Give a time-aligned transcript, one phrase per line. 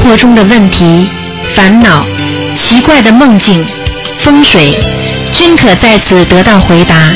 [0.00, 1.06] 生活中的问题、
[1.54, 2.02] 烦恼、
[2.56, 3.62] 奇怪的梦境、
[4.20, 4.74] 风水，
[5.30, 7.12] 均可在此得到回答。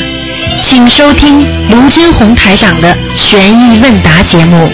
[0.63, 4.71] 请收听卢军红台长的悬疑问答节目。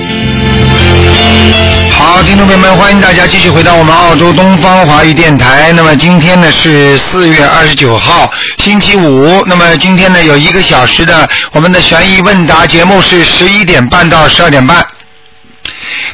[1.89, 5.71] 好，听众朋友们，欢迎大家继续回到我们澳洲东方华语电台。
[5.71, 9.41] 那么今天呢是四月二十九号，星期五。
[9.47, 14.85] 那么今天呢有一个小时的我们的悬疑问答节目是十一点半到十二点半。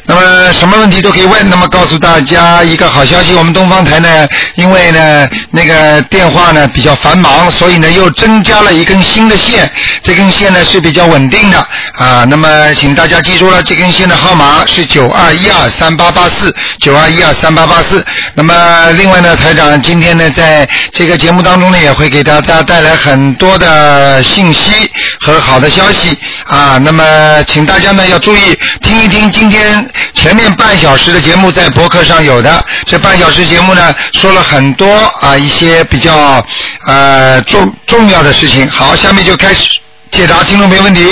[0.08, 1.50] 那么什么问题都可以问。
[1.50, 9.70] 那么告诉大家一个好消息，我们东方台呢，因为呢那个电话呢比较繁忙，所以呢又增加了一根新的线。
[10.02, 11.58] 这根线呢是比较稳定的
[11.92, 12.24] 啊。
[12.24, 18.02] 那么请大家记住了，这根线的号码是九二一二三八八四九二一二三八八四。
[18.34, 24.72] 那么另外呢，台长今天呢在这个节目当中呢也会给大家带来很多的信息
[25.20, 26.78] 和好的消息啊。
[26.82, 29.86] 那么请大家呢要注意听一听今天。
[30.12, 36.44] 前面半小时的节目在博客上有的，这半小时节目呢说了很多啊一些比较
[36.86, 38.68] 呃重重要的事情。
[38.68, 39.78] 好，下面就开始
[40.10, 41.06] 解答听众朋友问题。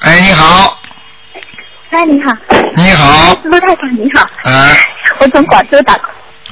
[0.00, 0.78] 哎，你好，
[1.90, 2.36] 哎，你好。
[2.74, 4.26] 你好，陆太太，你好。
[4.44, 4.76] 哎，
[5.18, 5.94] 我从广州打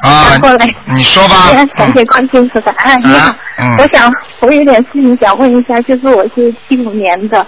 [0.02, 0.74] 啊打过来。
[0.84, 2.70] 你说吧感谢关心菩萨。
[2.78, 3.34] 哎，你好。
[3.58, 7.44] 嗯我想我有点事情想问一下，就是我是七五年的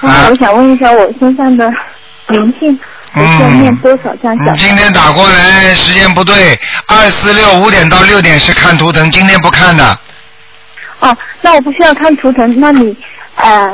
[0.00, 1.70] 我想问一下我身上的
[2.28, 2.78] 灵性，
[3.14, 4.58] 我需要念多少张小你？
[4.58, 9.98] 今天打过来时间不对，二四六五点到六点是看图腾，今天不看的。
[11.00, 12.96] 哦，那我不需要看图腾，那你
[13.36, 13.66] 呃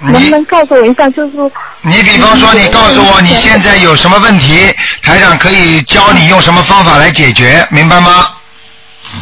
[0.00, 1.50] 能不能告诉我一下，就是说
[1.82, 8.26] 你比方说，你告诉我你现在有什么问题，台长可以教你用什么方法来解决，明白吗？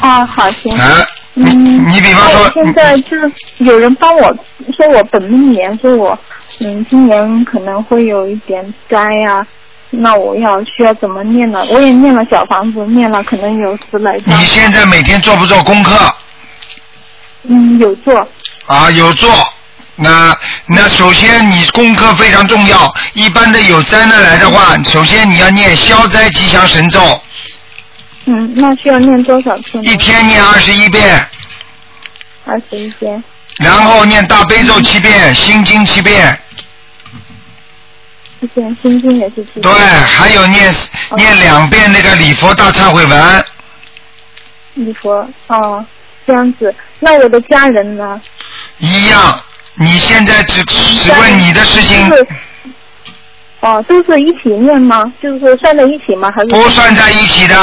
[0.01, 0.77] 啊，好行。
[0.79, 0.89] 啊，
[1.45, 4.37] 你嗯，你比方说现在就是有人帮我
[4.77, 6.19] 说我本命年，说我
[6.61, 9.47] 嗯今年可能会有一点灾啊，
[9.91, 11.65] 那我要需要怎么念呢？
[11.71, 15.95] 我也念了小房子，念了可能有十来张你，现在每天做不做功课
[17.45, 18.27] 嗯有做，
[18.67, 18.91] 啊？
[18.91, 19.31] 有做。
[20.03, 20.35] 那
[20.67, 27.01] 那首先你功课非常重要，一般的有灾难来的话，首先你要念消灾吉祥神咒，
[28.27, 29.85] 嗯，那需要念多少次呢？
[29.85, 31.27] 一天念二十一遍，
[32.45, 33.23] 二十一遍，
[33.59, 36.39] 然后念大悲咒七遍，心经七遍，
[38.41, 40.75] 一遍心经也是七对，还有念
[41.17, 43.45] 念两遍那个礼佛大忏悔文。
[44.75, 45.85] 礼佛哦，
[46.27, 46.73] 这样子。
[47.01, 48.21] 那我的家人呢？
[48.79, 49.43] 一样，
[49.75, 52.27] 你现在只只问你的事情就，是
[53.61, 55.13] 哦，都是一起念吗？
[55.23, 56.31] 就是说算在一起吗？
[56.31, 57.57] 还是不算在一起的。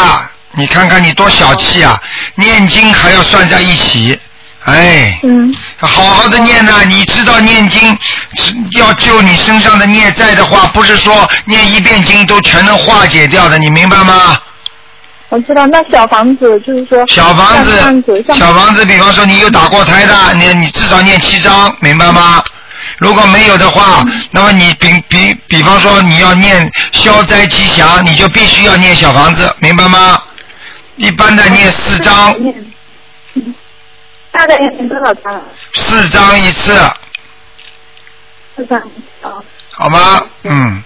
[0.57, 1.97] 你看看你多小气啊！
[2.35, 4.19] 念经还要算在一起，
[4.65, 7.95] 哎，嗯好好的念呐、你知道念经
[8.71, 14.41] 要救你身上的孽债的话，不是说念一遍经都全能化解掉的，你明白吗？
[15.29, 22.43] 我知道，那小房子就是说，小房子像子，像小房子，比方说你有打过胎的，你你至少念七章，明白吗？
[22.97, 30.19] 如果没有的话，那么你比比比方说你要念消灾吉祥，你就必须要念小房子，明白吗？
[30.97, 32.35] 一般的念四章，
[33.35, 33.53] 嗯
[34.31, 35.41] 大概要念多少张啊？
[35.73, 36.71] 四张一次，
[38.55, 38.79] 四张
[39.21, 39.41] 啊。
[39.71, 40.21] 好吗？
[40.43, 40.83] 嗯，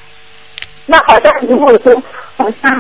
[0.86, 1.94] 那好像如果说，
[2.38, 2.72] 好像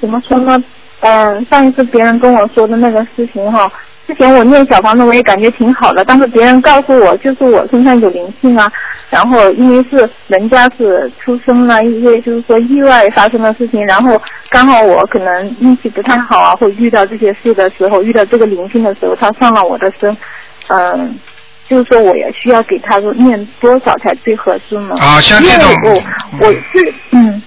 [0.00, 0.62] 怎么说呢？
[1.00, 3.70] 嗯、上一次别人跟我说的那个事情哈，
[4.06, 8.72] 之前我念小房子我也感觉挺好的，但是别人告诉我就是我身上有灵性啊，
[9.14, 14.20] 然后因为是人家是出生了一些就是说意外发生的事情，然后
[14.50, 20.16] 刚好我可能运气不太好啊，会遇到这些事的时候，遇到这个灵性的时候，他上了我的身，
[20.66, 21.16] 嗯、
[21.68, 24.96] 就是说我也需要给他说念多少才最合适呢？
[24.98, 27.40] 啊像这种我我是嗯。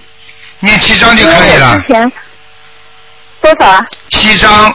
[0.60, 2.12] 念七张就可以了之，前
[3.42, 3.86] 多少啊？
[4.08, 4.74] 七张。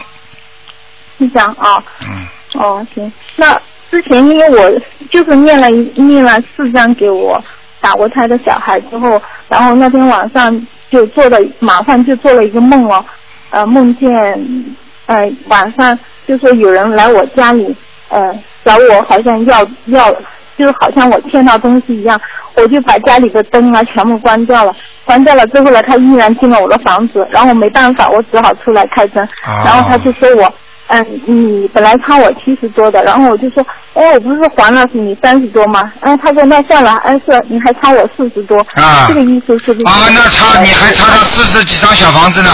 [1.18, 1.82] 七张啊。
[2.00, 2.26] 嗯，
[2.62, 3.12] 哦，行。
[3.36, 3.60] 那
[3.94, 7.40] 之前因为我就是念了一念了四张给我
[7.80, 13.04] 打过胎的小孩之后，然后那天晚上就做了，马上就做了一个梦哦，
[13.50, 14.12] 呃，梦见
[15.06, 15.96] 呃晚上
[16.26, 17.72] 就说有人来我家里，
[18.08, 20.12] 呃找我好像要要，
[20.58, 22.20] 就好像我欠他东西一样，
[22.56, 24.74] 我就把家里的灯啊全部关掉了，
[25.04, 30.52] 关掉了之后呢，他依然进了我的房子，然后没办法，我只好出来开灯，啊然后他就说我。
[30.88, 35.90] 嗯，你本来差我七十多的，然后我就说，哎，我不是还了你三十多吗？
[36.00, 39.86] 哎，他说那算了，哎是，你还差我四十多，啊这个意思是不是？
[39.86, 42.50] 啊，那差你还差他四十几张小房子呢。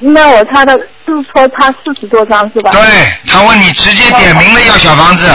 [0.00, 0.76] 那我差的
[1.06, 2.70] 就是说差四十多张是吧？
[2.70, 2.80] 对
[3.26, 5.28] 他问你直接点名了要小房子，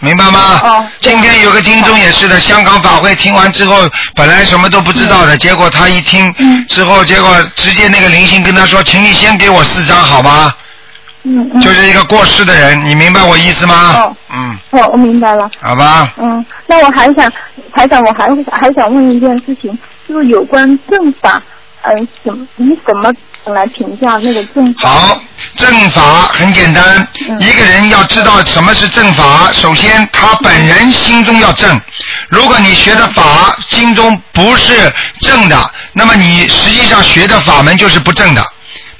[0.00, 0.60] 明白吗？
[0.62, 3.76] 哦今天有个听众也是的，香港法会听完之后，
[4.14, 10.54] 本来什么都不知道的，结果他一听嗯之后，结果直接那个灵性跟他说，请你先给我四张好吗？
[11.24, 11.60] 嗯嗯。
[11.60, 13.74] 就是一个过世的人，你明白我意思吗？
[13.96, 15.50] 哦嗯，哦，我明白了。
[15.60, 16.12] 好吧。
[16.18, 17.30] 嗯，那我还想，
[17.74, 19.76] 还想，我还还想问一件事情，
[20.08, 21.42] 就是有关正法，
[21.82, 23.12] 嗯、怎么你怎么
[23.46, 24.88] 来评价那个正法？
[24.88, 25.20] 好，
[25.56, 26.02] 正法
[26.32, 31.80] 很简单，嗯一个人要知道什么是正法，首先他本人心中要正。
[32.28, 34.72] 如果你学的法心中不是
[35.20, 35.56] 正的，
[35.92, 38.42] 那么你实际上学的法门就是不正的。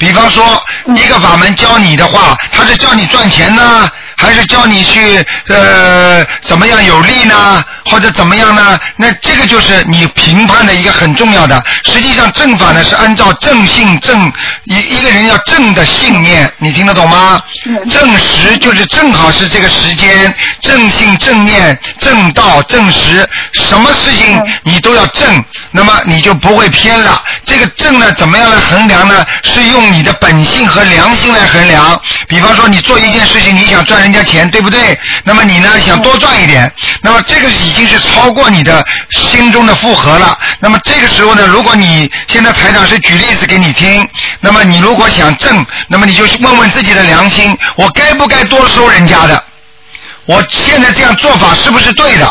[0.03, 0.43] 比方说，
[0.87, 0.97] 嗯。
[0.97, 3.89] 一个法门教你的话，他是教你赚钱呢，
[4.23, 8.79] 还是教你去呃怎么样有利呢，或者怎么样呢？
[8.97, 11.61] 那这个就是你评判的一个很重要的。
[11.85, 14.33] 实际上正法呢是按照正性正
[14.65, 17.43] 一一个人要正的信念，你听得懂吗？
[17.67, 27.21] 嗯正时就是正好是这个时间，正性正念正道正时，什么事情嗯你都要正，那么你就不会偏了。
[27.45, 29.25] 这个正呢，怎么样来衡量呢？
[29.43, 32.01] 是用你的本性和良心来衡量。
[32.29, 34.99] 比方说，你做一件事情，你想赚人家钱，对不对？
[35.25, 36.71] 那么你呢，想多赚一点，
[37.03, 40.39] 那么这个已经是超过你的心中的负荷了。
[40.61, 44.07] 那么这个时候呢，如果你现在台长是举例子给你听，
[44.41, 49.43] 那么你如果想挣，那么你就问问自己的良心，我该不该多收人家的？
[50.27, 52.31] 我现在这样做法是不是对的？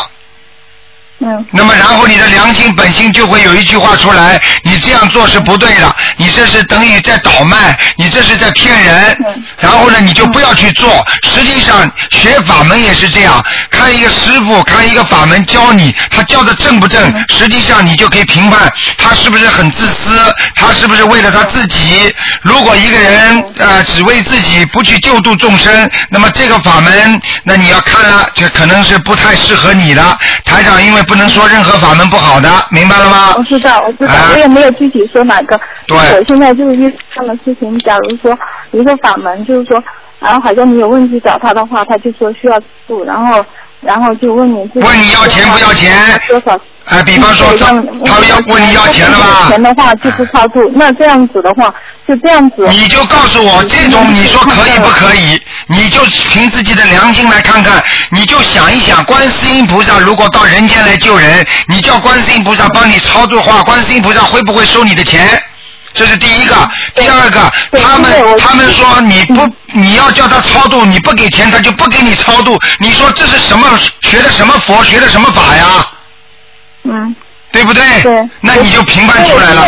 [1.24, 9.44] 嗯那么然后你的良心本性就会有一句话出来，你这样做是不对的，你这是等于在倒卖，你这是在骗人嗯。
[9.60, 11.06] 然后呢，你就不要去做。
[11.22, 22.12] 实际上学法门也是这样，看一个师傅，看一个法门教你，他教的正不正，实际上你就可以评判他是不是很自私，他是不是为了他自己。
[22.42, 30.18] 如果一个人呃只为自己，不去救度众生，那么这个法门，那你要看了，这可能是不太适合你的。
[30.44, 33.42] 台长因为不能说任何法门不好的，明白了吗我？
[33.42, 35.60] 知道，我知道，啊我也没有具体说哪个。
[35.86, 38.36] 对我现在就是遇上的事情，假如说
[38.70, 39.82] 一个法门，就是说，
[40.20, 43.44] 然后好像你有问题找他的话，他就说需要住，然后
[43.82, 45.92] 然后就问你问你要钱不要钱
[46.28, 46.58] 多少？
[46.86, 49.48] 哎，比方说他对让他要问你要钱了吧？
[49.48, 51.72] 钱的话就不超度，那这样子的话，
[52.06, 52.66] 就这样子。
[52.68, 55.40] 你就告诉我，这种你说可以不可以？
[55.68, 65.40] 你就凭自己的良心来看看，你就想一想，观世音菩萨如果到人间来救人，你叫观世音菩萨帮你操作的话，观世音菩萨会不会收你的钱？
[65.94, 66.56] 这是第一个，
[66.94, 73.68] 第二个，他们他们说你不你要叫他超度，你不给钱他就不给你超度，你说这是什么
[74.00, 75.64] 学的什么佛学的什么法呀？
[76.84, 77.14] 嗯。
[77.52, 77.82] 对不对？
[78.02, 79.62] 对那你就评判出来了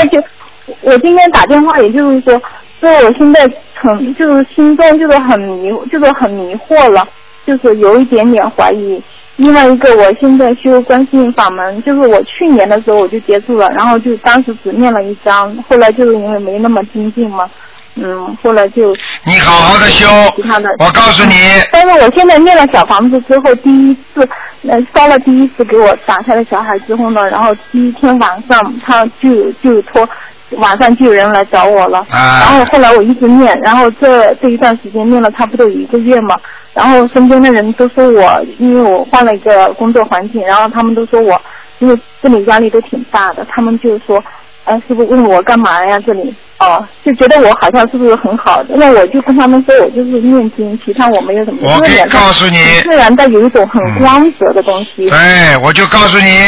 [0.80, 0.96] 我。
[0.98, 2.40] 今天打电话，也就是说，
[2.80, 7.06] 说我现在很就是心中就是很迷，就是很迷惑了，
[7.46, 9.02] 就是有一点点怀疑。
[9.36, 17.50] 另外一个，我现在修观世音法门，就是我去年的时候我就接触了，然后就当时只念了一张，后来就是因为没那么精进嘛，
[17.96, 18.94] 嗯，后来就
[19.24, 21.34] 你好好的修其他的，我告诉你，
[21.70, 24.28] 但是我现在念了小房子之后，第一次
[24.68, 30.08] 呃烧了第一次给我打开了小孩之后呢，然后第一天晚上他就就托
[30.56, 32.40] 晚上就有人来找我了，啊。
[32.40, 36.36] 然后后来我一直念，然后这这一段时间念了差不多有一个月嘛，
[36.74, 41.40] 然后身边的人都说我，因为我换了一个工作环境，然后他们都说我，
[41.78, 44.22] 因为这里压力都挺大的，他们就说，
[44.64, 45.98] 哎，师傅问我干嘛呀？
[46.00, 48.64] 这里哦，就觉得我好像是不是很好？
[48.68, 51.58] 那我就跟他们说我就是念经，其他我没有什么。
[51.62, 55.08] 我告诉你自然的有一种很光泽的东西。
[55.10, 55.18] 对，
[55.62, 56.38] 我就告诉你，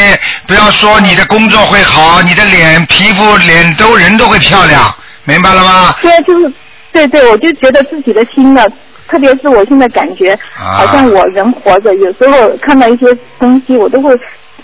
[0.47, 4.81] 不要说你的工作会好，你的脸、皮肤、脸都人都会漂亮，
[5.25, 5.93] 明白了吗？
[6.01, 6.51] 对，就是
[6.91, 8.65] 对对，我就觉得自己的心呢，
[9.07, 13.05] 特别是我现在感觉，啊好像我人活着，有时候看到一些
[13.39, 14.11] 东西，我都会，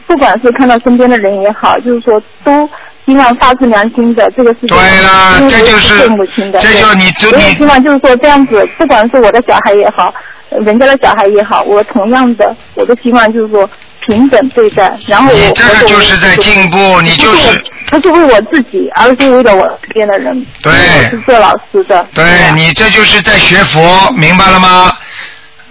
[0.07, 2.67] 不管是看到身边的人也好，就是说都
[3.05, 4.69] 希望发自良心的这个事情。
[4.69, 10.13] 对啦这就是父母亲的，这就是你就你我也希望就是说这样子，不管是我的小孩也好，
[10.49, 13.69] 呃人家的小孩也好，我同样的，我都希望就是说
[14.07, 14.97] 平等对待。
[15.07, 20.45] 然后我你这就是在进步，你就是不是为我自己，而是为了我身边的人。
[20.61, 22.05] 对我是做老师的。
[22.13, 24.91] 对吧你这就是在学佛，明白了吗？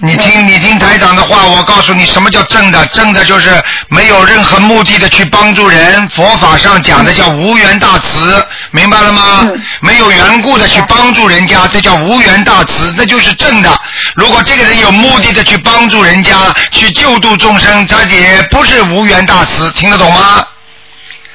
[0.04, 2.84] 你听，你听台长的话，我告诉你什么叫正的？
[2.86, 3.50] 正的就是
[3.88, 9.42] 没有任何目的的去帮助人，佛法上讲的叫无缘大慈，明白了吗？
[9.44, 13.70] 嗯没有缘故的去帮助人家，这叫无缘大慈，那就是正的。
[14.16, 16.34] 如果这个人有目的的去帮助人家，
[16.72, 20.44] 去救度众生，他也不是无缘大慈，听得懂吗？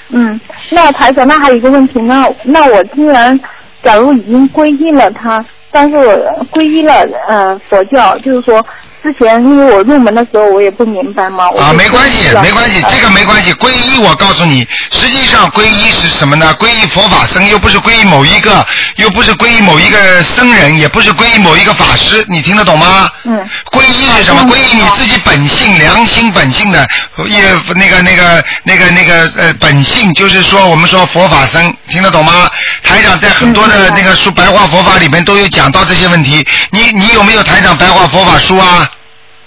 [0.10, 3.40] 嗯，那台长，那还有一个问题，那那我既然
[3.82, 6.06] 假如已经皈依了他，但是我
[6.52, 6.94] 皈依了
[7.28, 8.66] 嗯佛教，就是说
[9.04, 11.46] 之前因为我入门的时候我也不明白嘛。
[11.60, 13.54] 啊，没关系没关系，呃这个没关系。
[13.54, 16.54] 皈依，我告诉你，实际上皈依是什么呢？
[16.60, 18.66] 皈依佛法僧，又不是皈依某一个，
[18.98, 23.10] 又不是皈依某一个僧人，也不是皈依某一个法师，你听得懂吗？
[23.24, 23.48] 嗯。
[23.72, 24.42] 皈依是什么？
[24.44, 26.88] 嗯皈依你自己本性、良心本性的，
[27.27, 27.42] 也
[27.75, 32.50] 那个、那个、那个、那个呃本性，就是说我们说佛法僧，听得懂吗？
[32.84, 36.46] 台长在很多的那个书《白话佛法》里面都有讲到这些问题。
[36.72, 38.89] 你你有没有台长白话佛法书啊？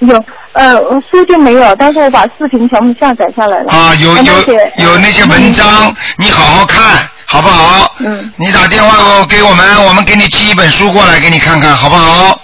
[0.00, 0.76] 有呃
[1.10, 3.72] 书就没有，但是我把视频全部下载下来了。
[3.72, 4.32] 啊，有有
[4.78, 7.94] 有那些文章，你好好看，好不好？
[7.98, 8.32] 嗯。
[8.36, 12.40] 你打电话给我们，我们给你寄一本书过来给你看看，好不好？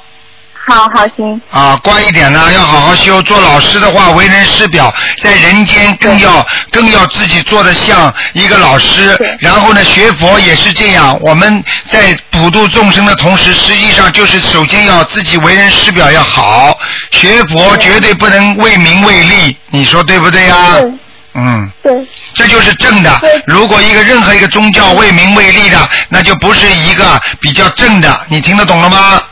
[0.67, 1.41] 好好行。
[1.51, 3.23] 啊，乖一点呢，要好好修。
[3.23, 4.93] 做老师的话，为人师表，
[5.23, 9.17] 在人间更要更要自己做的像一个老师。
[9.41, 11.19] 然后呢，学佛也是这样。
[11.21, 16.79] 我们在普度众生的同时，实际上就是首先要自己为人师表要好。
[17.11, 20.57] 学佛绝对不能为名为利，你说对不对呀？
[20.81, 20.93] 对
[21.35, 21.71] 嗯。
[21.83, 21.93] 对
[22.35, 23.43] 这就是正的对。
[23.47, 28.21] 如果一个任何一个宗教为名为利的，那就不是一个比较正的。
[28.29, 29.23] 你听得懂了吗？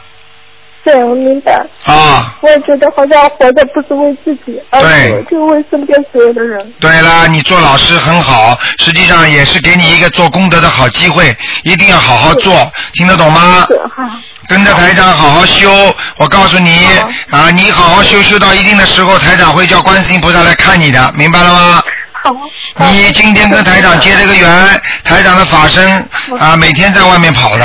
[0.85, 1.53] 对，我明白。
[1.87, 6.73] 啊，我也觉得好像活着不是为自己，而对是就为身边所有的人。
[6.79, 13.65] 对啦，你做老师很好，实际上也是给你一个做功德的好机会，一定要好好做，听得懂吗？
[13.69, 14.21] 是哈。
[14.47, 15.71] 跟着台长好好修，
[16.19, 16.87] 我告诉你
[17.31, 21.83] 啊，你好好修修到一定的时候，台长会叫观世音菩萨来看你的，明白了吗？
[22.13, 22.31] 好。
[22.75, 26.07] 好你今天跟台长结这个缘，台长的法身
[26.39, 27.65] 啊，每天在外面跑的，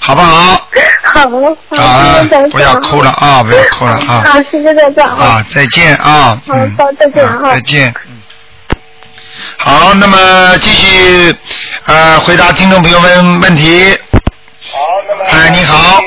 [0.00, 0.66] 好不好？
[1.02, 1.26] 好，
[2.50, 4.22] 不要哭了啊，不要哭了啊。
[4.26, 5.06] 好，谢谢台长。
[5.16, 6.40] 啊，再见啊。
[6.46, 7.94] 好嗯好再见哈啊再见。
[8.08, 8.16] 嗯
[9.56, 11.34] 好，那么继续
[11.84, 13.96] 呃回答听众朋友们问题。
[14.72, 14.78] 好，
[15.08, 15.24] 那么。
[15.24, 16.00] 哎，你好，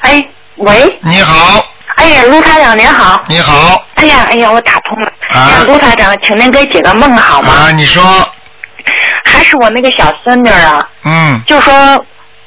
[0.00, 0.26] 哎，
[0.56, 1.64] 喂，你好，
[1.96, 3.22] 哎呀，卢台长您好。
[3.26, 5.06] 你好，哎呀，哎呀，我打通了。
[5.28, 7.52] 啊哎呀，卢台长，请您给解个梦好吗？
[7.52, 8.02] 啊，你说，
[9.24, 11.72] 还是我那个小孙女啊，嗯，就说，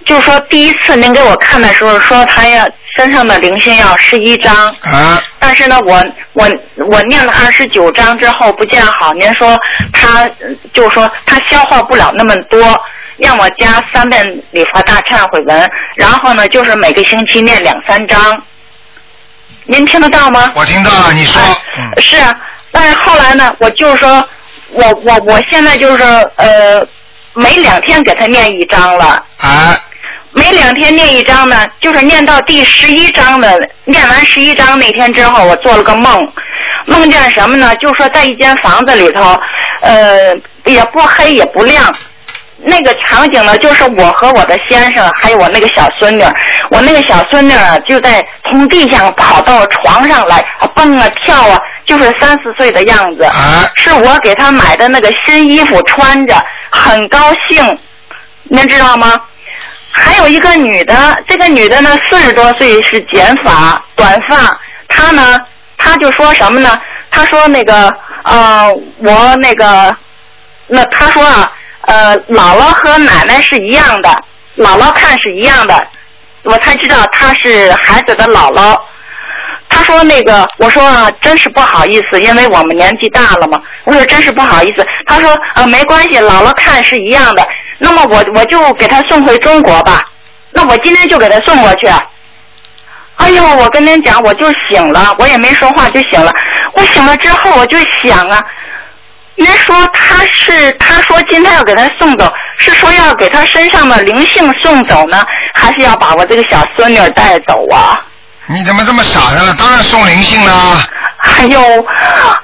[0.06, 2.68] 就说第一次您给我看的时候说他要
[2.98, 6.04] 身上的灵性要十一张，啊，但是呢，我
[6.34, 6.50] 我
[6.90, 9.58] 我念了二十九章之后不见好，您说
[9.94, 12.80] 她呃就说他消化不了那么多。
[13.18, 18.42] 让我加三遍礼佛大忏悔文，然后呢，就是每个星期念两三章。
[19.66, 20.52] 您听得到吗？
[20.56, 21.40] 我听到了，你说，
[22.02, 22.34] 是啊，
[22.72, 24.28] 但是后来呢，我就是说，
[24.72, 26.04] 我我我现在就是
[26.38, 26.84] 呃，
[27.36, 29.80] 每两天给他念一张了，啊，
[30.34, 36.26] 每两天念一章呢，就是念到第十一章的，念完十一章那天之后，我做了个梦，
[36.86, 37.76] 梦见什么呢？
[37.76, 39.38] 就说在一间房子里头，
[39.82, 40.34] 呃，
[40.66, 41.84] 也不黑也不亮。
[42.64, 46.34] 那个场景呢，就是我和我的先生，还有我那个小孙女儿。
[46.70, 53.24] 我那个小孙女儿就在从地上跑到床上来，啊蹦啊跳啊，就是三四岁的样子。
[53.24, 56.36] 啊，是我给她买的那个新衣服穿着，
[56.70, 57.78] 很高兴，
[58.44, 59.20] 您知道吗？
[59.92, 64.58] 还有一个女的，这个女的呢，四十多岁是剪发，短发。
[64.88, 65.38] 她呢，
[65.78, 66.80] 她就说什么呢？
[67.10, 67.94] 她说那个
[68.24, 69.96] 呃，我那个，
[70.68, 74.10] 那她说啊，呃，姥姥和奶奶是一样的，
[74.58, 75.88] 姥姥看是一样的，
[76.44, 78.80] 我才知道她是孩子的姥姥。
[79.74, 83.62] 他说那个，我说啊，真是不好意思，因为我们年纪大了嘛。
[83.86, 84.86] 我说真是不好意思。
[85.06, 87.48] 他说啊，没关系，姥姥看是一样的。
[87.84, 90.06] 那么我我就给他送回中国吧。
[90.52, 91.88] 那我今天就给他送过去。
[93.16, 96.32] 哎呦，我跟您讲，我就醒了，我也没说话就醒了。
[96.74, 98.40] 我醒了之后，我就想啊，
[99.36, 105.24] 您说他是他说今天要给他送走，是说要给他身上的灵性送走呢，
[105.54, 108.00] 还是要把我这个小孙女带走啊？
[108.48, 109.56] 你怎么这么傻的了？
[109.56, 110.88] 当然送灵性啦。
[111.22, 111.86] 哎呦，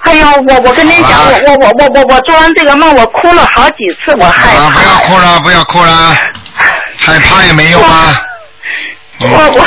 [0.02, 4.96] 哎呦，我我跟您讲，啊我我我我我我做完这个梦，我哭了好几次，我害啊，不要。
[5.08, 6.16] 哭了，不要哭了，
[7.00, 8.22] 害怕也没用啊。
[9.20, 9.66] 嗯我我，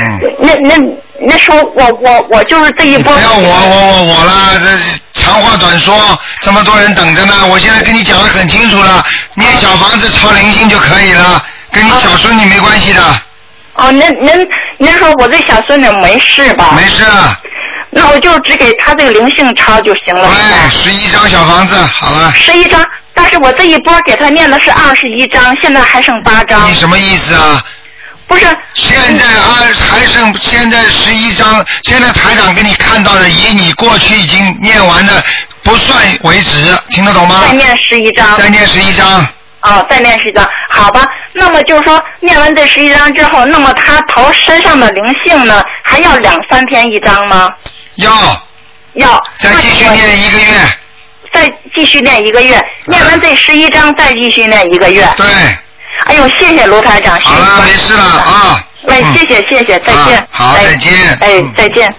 [0.00, 0.74] 嗯那那
[1.20, 3.14] 那说我我我就是这一波。
[3.14, 7.34] 不要我我我我了，这长话短说，这么多人等着呢。
[7.46, 13.02] 我现在跟你讲的很清楚了，念小房子抄灵性就可以了，跟你小孙女没关系的，
[13.76, 16.72] 哦，您您您说我这小孙女没事吧？
[16.76, 17.04] 没事。
[17.04, 17.38] 啊
[17.90, 20.28] 那我就只给他这个灵性抄就行了。
[20.28, 22.30] 是对，吧十一张小房子，好了。
[22.34, 26.74] 十一张，但是我这一波给他念的是二十一张，现在还剩八张你。
[26.74, 27.62] 什么意思啊？
[28.26, 35.24] 不是，现在啊，还剩现在十一张，现在台长给你看到的，以你过去已经念完的
[35.62, 37.44] 不算为止，听得懂吗？
[37.46, 38.36] 再念十一张。
[38.36, 39.26] 再念十一张，
[39.62, 41.02] 哦，再念十张，好吧。
[41.38, 47.52] 那么就是说，念完这十一章之后，那么他头身上的灵性呢，还要两三天一张吗？
[47.96, 48.10] 要
[48.94, 49.22] 要。
[49.38, 50.44] 再继续念一个月。
[51.32, 55.06] 再继续念一个月，念完这十一章再继续念一个月。
[55.16, 55.26] 对。
[56.06, 57.20] 哎呦，谢谢卢台长。
[57.20, 58.64] 好了，没事了啊。
[58.88, 60.28] 哎，谢谢谢谢，再见。
[60.30, 61.18] 好，再见。
[61.20, 61.94] 哎，再见。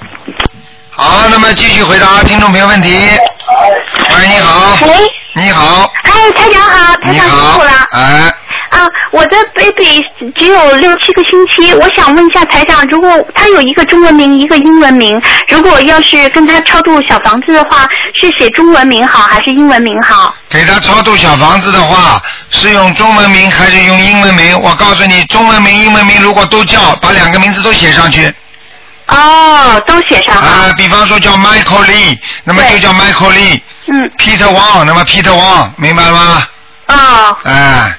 [0.89, 2.89] 好，那么继续回答听众朋友问题。
[2.89, 4.77] 喂，你好。
[4.88, 4.94] 喂。
[5.34, 5.91] 你好。
[6.01, 7.72] 哎，台长好，台长辛苦了。
[7.91, 8.34] 哎。
[8.70, 10.04] 啊，我的 baby
[10.36, 17.88] 只有六七个星期，我想问一下台长，如果他有一个中文名，一个英文名，如果要是跟他超度小房子的话，
[18.20, 20.36] 是写中文名好还是英文名好？
[20.50, 24.60] 给他超度小房子的话，是用中文名还是用英文名？
[24.60, 28.34] 我告诉你，中文名、英文名如果都叫，把两个名字都写上去。
[29.08, 30.36] 哦，都写上。
[30.36, 33.62] 啊，比方说叫 Michael Lee，那么就叫 Michael Lee。
[33.88, 34.12] 嗯。
[34.18, 36.48] Peter Wang，那么 Peter Wang，明白了吗？
[36.88, 37.38] 哦。
[37.44, 37.98] 哎。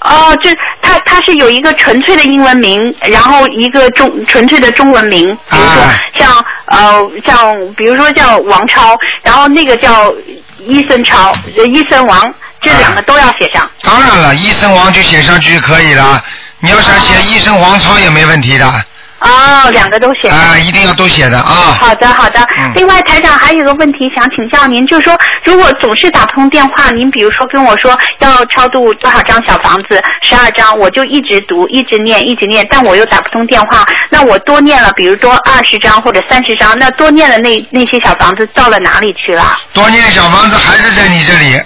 [0.00, 0.50] 哦，就
[0.82, 5.82] 他他是有一个纯粹的英文名，然后一个中纯粹的中文名，比如说
[6.14, 10.12] 像呃像比如说叫王超，然后那个叫
[10.58, 13.68] 伊森超，呃伊森王，这两个都要写上。
[13.82, 16.22] 当然了，医生王就写上去就可以了。
[16.60, 18.84] 你要想写医生王超也没问题的。
[19.20, 20.28] 哦，两个都写。
[20.28, 21.76] 啊，一定要都写的啊。
[21.80, 22.40] 好的，好的。
[22.58, 39.56] 嗯另外，台长还有个问题想请教您，就是说，如果总是打不通电话，您比如说跟我说要超度多少张小房子，十二张，我就一直读，一直念，一直念，但我又打不通电话，那我多念了，比如多二十张或者三十张，那多念的那那些小房子到了哪里去了？
[39.72, 41.60] 多念小房子还是在你这里。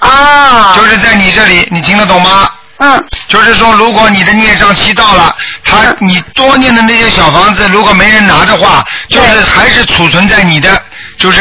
[0.00, 0.74] 哦。
[0.76, 2.50] 就是在你这里，你听得懂吗？
[2.82, 3.04] 嗯。
[3.28, 5.34] 就是说，如果你的孽障期到了，
[5.64, 10.82] 他你多念的那些小房子，如果没人拿的话，就是还是储存在你的，
[11.16, 11.40] 就是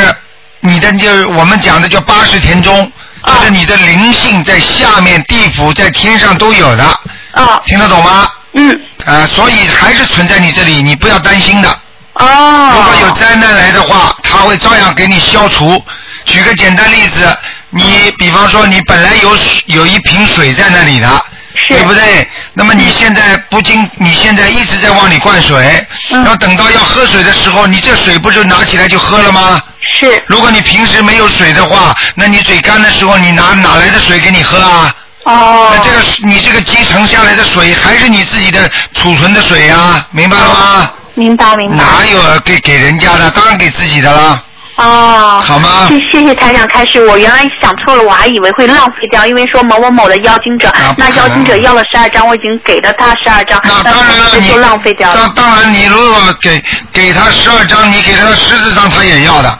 [0.60, 2.91] 你的就我们讲的叫八十田中，
[3.25, 6.83] 就是你的灵性在下面地府在天上都有的。
[7.31, 7.60] 啊。
[7.65, 8.29] 听得懂吗？
[8.53, 8.79] 嗯。
[9.05, 11.69] 啊，所以还是存在你这里，你不要担心的。
[12.13, 12.72] 哦。
[12.75, 15.83] 如果有灾难来的话，他会照样给你消除。
[16.24, 17.35] 举个简单例子，
[17.72, 19.35] 你比方说你本来有
[19.66, 21.25] 有一瓶水在那里的，
[21.67, 22.27] 对不对？
[22.53, 29.61] 那么你现在不经，你现在一直在往里灌水，然后等到要喝水的时候，你这水不就拿起来就喝了吗？
[30.00, 30.24] 是。
[30.27, 34.95] 如果你平时没有水的话，那你嘴干的时候，你拿哪来的水给你喝啊？
[35.24, 35.74] 哦。
[35.74, 40.91] 那这个你这个积沉下来的水，还是你自己的储存的水呀、明白了吗？
[41.13, 41.75] 明白明白。
[41.77, 43.29] 哪有给给人家的？
[43.31, 44.43] 当然给自己的了。
[44.81, 55.15] 哦，好吗谢谢谢台长开始，我原来想错了，我还以为会浪费掉，因为说某某某的邀请者，那邀请者要了十二张，我已经给了他十二张，那当然了，就浪费掉了。
[55.15, 56.59] 当当然，你如果给
[56.91, 59.59] 给他十二张，你给他十四张，他也要的。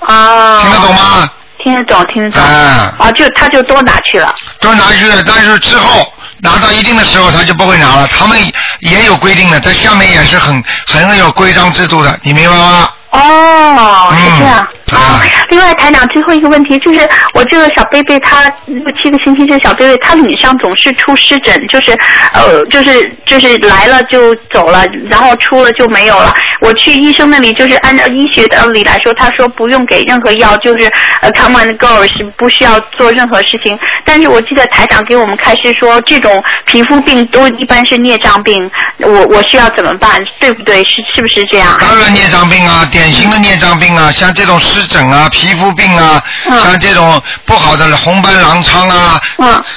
[0.00, 0.60] 啊。
[0.60, 1.30] 听得懂吗？
[1.62, 2.42] 听得懂，听得懂。
[2.42, 2.92] 啊。
[2.98, 4.34] 啊，就他就都拿去了。
[4.60, 8.06] 都拿去了，但是之后拿到一定的时候，他就不会拿了。
[8.08, 8.38] 他们
[8.80, 12.90] 也有规定的，在下面也是很很有规章制度的，你明白吗？
[13.14, 14.68] 哦，是这样。
[14.94, 15.20] 啊。
[15.50, 17.00] 另外，台长最后一个问题就是，
[17.34, 21.92] 我这个小贝贝他六七个星期，这小贝贝他脸上总是出湿疹，就是
[22.32, 26.32] 呃，就是就是来了就走了，然后出了就没有了。
[26.60, 33.78] 我去医生那里，就是按照医学的理来说，他说不用给任何药，就是呃 come and go 是不需要做任何事情。
[34.04, 40.24] 但是我记得台长给我们开示说，这种皮肤病都一般是孽障病，我我需要怎么办？
[40.40, 40.82] 对不对？
[40.84, 41.76] 是是不是这样？
[41.80, 46.22] 当然孽障病啊，典型的孽障病啊，像这种湿疹啊、皮肤病啊，
[46.62, 49.20] 像这种不好的红斑狼疮啊，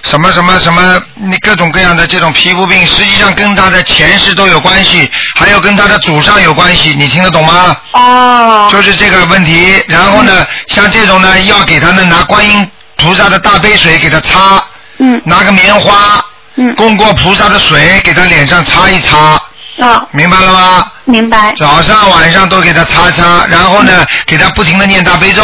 [0.03, 7.75] 什么什么什么，你各种各样的这种皮肤病，实际上跟他的前世都有关系，还有跟他的祖上有关系，你听得懂吗？
[7.91, 8.69] 哦。
[8.71, 14.63] 就是这个问题，然后呢，像这种呢，要给他呢拿观音菩萨的大杯水给他擦，
[14.99, 16.23] 嗯，拿个棉花，
[16.55, 19.39] 嗯，供过菩萨的水给他脸上擦一擦，
[19.79, 20.91] 啊，明白了吗？
[21.05, 21.53] 明白。
[21.57, 25.43] 早上晚上都给他擦擦，然后呢，给他不停的念大悲咒，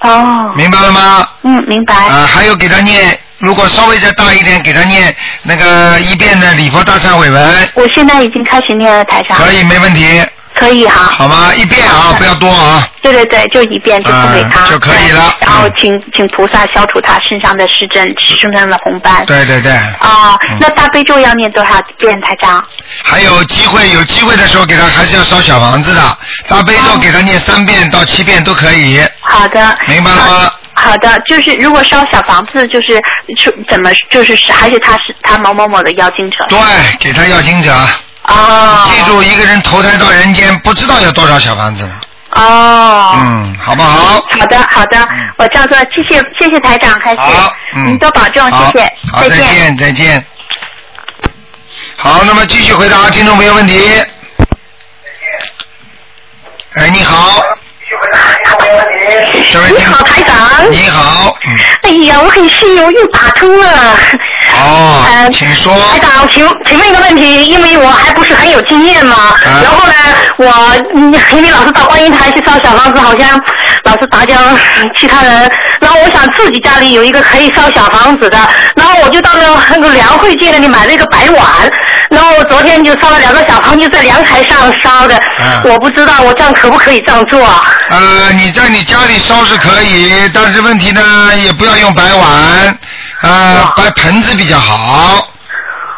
[0.00, 0.52] 哦。
[0.54, 1.28] 明白了吗？
[1.42, 1.94] 嗯，明白。
[1.94, 9.36] 啊，还有给他念，如果稍微再大一点，给他念那个一遍的礼佛大忏悔文，我现在已经开始念了，台上。
[9.36, 10.22] 可以，没问题。
[10.58, 11.12] 可以哈。
[11.16, 11.52] 好吗？
[11.54, 12.88] 一遍啊，不要多啊。
[13.02, 19.24] 对对对，就一遍就送给他、嗯就可以了然后请请菩萨消除他身上的湿疹、身上的红斑。
[19.26, 19.70] 对对对。
[20.00, 22.64] 啊、那大悲咒要念多少遍，才长？
[23.04, 29.00] 还有机会，有机会的时候给他还是要烧小房子的，大悲咒给他念三遍到七遍都可以。
[29.20, 29.78] 好的。
[29.86, 30.52] 明白了吗？
[30.74, 33.00] 好的，就是如果烧小房子，就是
[33.38, 36.44] 出怎么就是还是他是他某某某的邀请者。
[36.48, 36.58] 对，
[36.98, 37.72] 给他要经者。
[38.26, 38.84] 哦。
[38.86, 42.00] 记住，一个人投胎到人间，不知道有多少小房子呢。
[42.32, 43.12] 哦。
[43.16, 44.22] 嗯，好不好？
[44.38, 45.08] 好的，好的，
[45.38, 49.76] 我照做，谢谢谢谢台长，开始，好，嗯，您多保重，谢谢，好，再见。
[49.76, 50.24] 再见。
[51.96, 54.04] 好，那么继续回答听众朋友问题。
[56.74, 57.40] 哎，你好，
[57.88, 58.20] 这位听
[59.76, 60.70] 你好，台长。
[60.70, 63.68] 你好，嗯，哎呀，我很幸运又打通了。
[64.54, 65.72] 哦，呃请说。
[65.92, 69.94] 台长，请请问一个问题，因为我还不是很有经验嘛，啊然后呢，
[70.36, 70.46] 我
[70.94, 73.40] 嗯因为老是到观音台去烧小房子，好像
[73.84, 74.34] 老是打搅
[74.98, 78.38] 其他人，然后我想自己家里有一个可以烧小房子的，
[78.74, 81.44] 然后我就到那个那个梁慧街那里买了一个白碗，
[82.10, 87.64] 然后我昨天就烧了两个小房子在阳台上烧的，啊我不知道我这样可不可以这样做啊？
[87.90, 91.02] 呃，你在你家里烧是可以，但是问题呢，
[91.42, 92.78] 也不要用白碗，
[93.22, 95.26] 呃，白盆子比较好。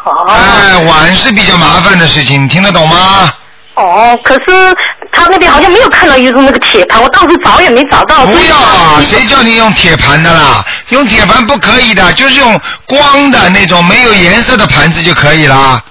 [0.05, 0.27] 哦。
[0.29, 3.31] 哎，碗是比较麻烦的事情，你听得懂吗？
[3.75, 4.75] 哦，可是
[5.11, 8.25] 他那边好像没有看到一种那个铁盘，我当时找也没找到。
[8.25, 8.99] 不要啊！
[9.01, 10.63] 谁叫你用铁盘的啦？
[10.89, 15.81] 用铁盘不可以的，就是用光的那种没有颜色的盘子就可以啦。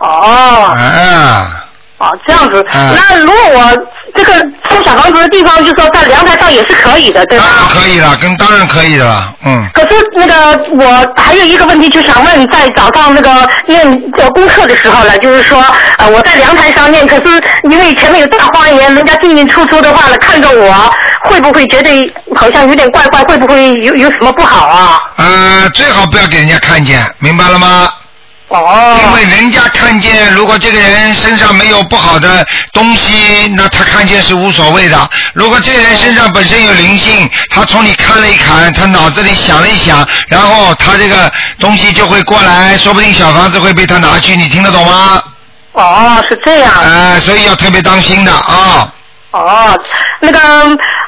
[0.00, 1.57] 哦啊，
[1.98, 2.64] 哦，这样子。
[2.74, 3.76] 嗯那如果我
[4.14, 4.32] 这个
[4.70, 7.44] 烧小房子的地方，就说在阳台上也是可以的，对吧？
[7.46, 9.68] 当然可以了，跟当然可以的了，嗯。
[9.74, 10.34] 可是那个
[10.76, 13.84] 我还有一个问题，就想问，在早上那个念
[14.16, 15.62] 呃功课的时候呢，就是说
[15.98, 20.90] 呃我在阳台上念，可是因为前面有大花园，人家进进出出的话呢，看着我
[21.24, 23.22] 会不会觉得好像有点怪怪？
[23.24, 24.98] 会不会有有什么不好啊？
[25.16, 27.88] 呃，最好不要给人家看见，明白了吗？
[28.48, 29.00] 哦。
[29.04, 35.10] 因为人家看见，如果这个人身上没有不好的东西，那他看见是无所谓的。
[35.34, 45.22] 如果这个人身上本身有灵性，他从你看了一看，他脑子里想了一想，然后他这个东西就会过来，说不定小房子会被他拿去，你听得懂吗？
[45.72, 46.72] 哦，是这样。
[46.82, 48.92] 哎、所以要特别当心的啊。
[49.30, 49.78] 哦，
[50.20, 50.38] 那个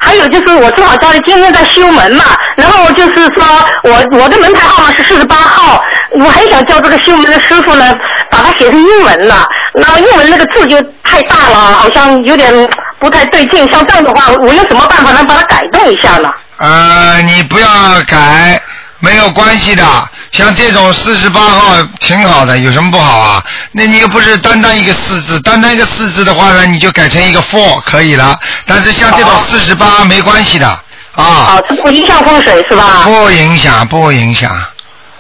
[0.01, 2.25] 还有就是我正好家里今天在修门嘛，
[2.55, 3.45] 然后就是说
[3.83, 5.83] 我我的门牌号码是四十八号，
[6.19, 7.97] 我还想叫这个修门的师傅呢
[8.31, 9.45] 把它写成英文呢，
[9.75, 12.53] 那么英文那个字就太大了，好像有点
[12.99, 16.31] 不太对劲，像这样的话，我有什么办法能把它改动一下呢？
[16.59, 17.69] 呃，你不要
[18.07, 18.61] 改，
[18.99, 19.85] 没有关系的。
[20.33, 23.43] 像这种四十八号挺好的，有什么不好啊？
[23.73, 28.39] 那你又不是单单一个四字，单单一个四字的话呢，你就改成一个 four 可以了。
[28.67, 30.69] 但是像这种四十八没关系的
[31.17, 33.03] 啊，哦，这不影响风水是吧？
[33.05, 34.51] 不影响，不影响。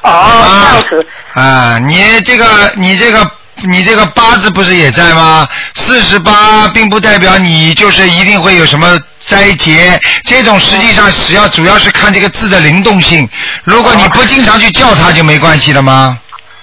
[0.02, 1.06] 哦，这样子。
[1.34, 3.30] 啊，你这个你这个
[3.64, 5.46] 你这个八字不是也在吗？
[5.74, 13.28] 四十八并不代表你就是一定会有什么灾劫，这种实际上只要主要是看这个字的灵动性。
[13.64, 16.18] 如果你不经常去叫它，就没关系了吗？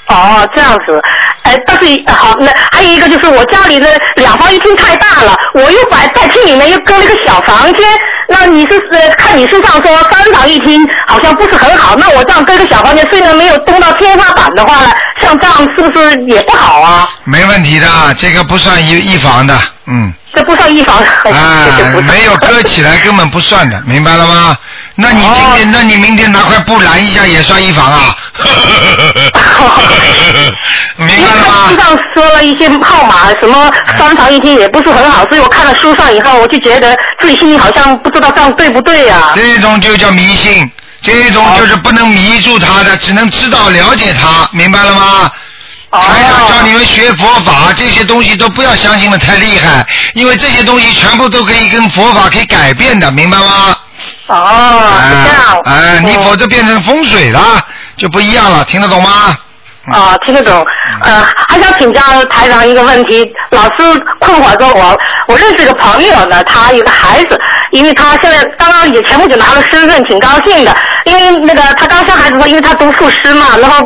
[0.08, 1.02] 哦，这样子，
[1.44, 7.86] 哎，但是呃好，那还有一个就是我家里的两房一厅太大了，我又把在厅里面又搁了一个小房间。
[8.30, 17.10] 那你是呃看你书上说三房一厅好像不是很好，那我这样跟个小房间，虽然没有动到天花板的话呢，像这样是不是也不好啊？
[17.24, 20.14] 没问题的，这个不算一一房的，嗯。
[20.36, 21.66] 这不算一房，啊
[22.04, 24.56] 没有搁起来根本不算的，明白了吗？
[24.96, 28.16] 那你今哦天，那你明天拿块布拦一下也算一房啊？
[30.98, 31.78] 明白了吗他书？
[31.78, 40.70] 上说了一些号码，什么三房一厅也不是很好，所以我看了书上以后，我就觉得自己心里好像不知道这样对不对呀、这种就叫迷信，
[41.02, 45.32] 这种就是不能迷住他的，只能知道了解他，明白了吗？
[45.90, 53.78] 台长教你们学佛法，这些东西都不要相信的太厉害，因为这些东西全部都可以跟佛法可以改变的，明白吗？
[54.28, 55.62] 哦，是这样。
[55.64, 57.40] 哎，你哦否则变成风水了，
[57.98, 59.36] 就不一样了，听得懂吗？
[59.92, 60.54] 啊，听得懂。
[61.02, 65.00] 呃，还想请教台长一个问题，老是困惑着我。
[65.28, 67.40] 我认识一个朋友呢，他有个孩子，
[67.72, 70.76] 因为他现在刚刚也前不久拿了身份，挺高兴的。
[71.06, 73.80] 因为那个他刚生孩子的时候，因为他读副师嘛，然后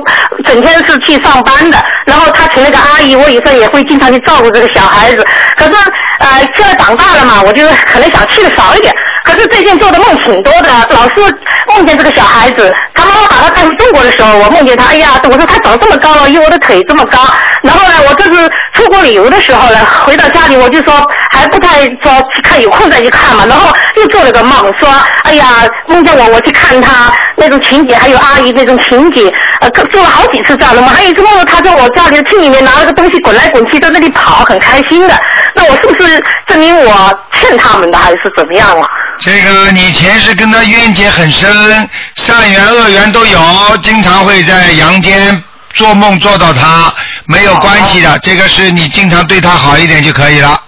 [0.43, 5.24] 整天是去上班的，然后他请那个阿姨，我有时候也会经常去照顾这个小孩子。
[5.56, 5.71] 可是
[6.19, 8.91] 呃，现在长大了嘛，我就可能想去的少一点。
[9.23, 11.21] 可是最近做的梦挺多的，老是
[11.67, 12.73] 梦见这个小孩子。
[12.93, 17.19] 他妈妈把他带回中国的时候，我梦见他，哎呀，我说他长这么高了，因为我的腿这么高。
[17.62, 20.93] 然后呢，我这次出国旅游的时候呢，回到家里我就说
[21.31, 23.45] 还不太说去看，有空再去看嘛。
[23.45, 24.89] 然后又做了个梦，说
[25.23, 25.45] 哎呀，
[25.88, 29.31] 梦见我我去看他那种情节，还有阿姨那种情景，
[29.62, 30.89] 呃，做了好几次这样的梦。
[30.89, 35.13] 还有一次梦到他在我家里的厅里面拿了个东西滚来滚去，在那里跑，很开心的。
[35.53, 38.89] 那我是不是证明我欠他们的，还是怎么样啊？
[39.21, 45.43] 这个你前世跟他冤结很深，善缘恶缘都有，经常会在阳间
[45.75, 46.91] 做梦做到他，
[47.25, 50.60] 没有关系的，这个是你经常对他好一点就可以了。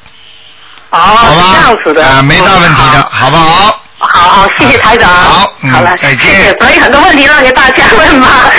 [0.92, 1.56] 好吧？
[1.56, 2.06] 这样子的。
[2.06, 3.80] 啊，没大问题的，好不好？
[3.98, 5.10] 好好，谢谢台长。
[5.10, 8.28] 好，嗯好了，再见谢谢所以很多问题让给大家问嘛。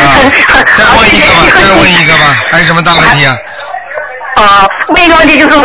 [0.77, 3.37] 再问一个吧，再问一个吧，还有什么大问题啊？
[4.39, 5.65] 啊，问一个问题就是我。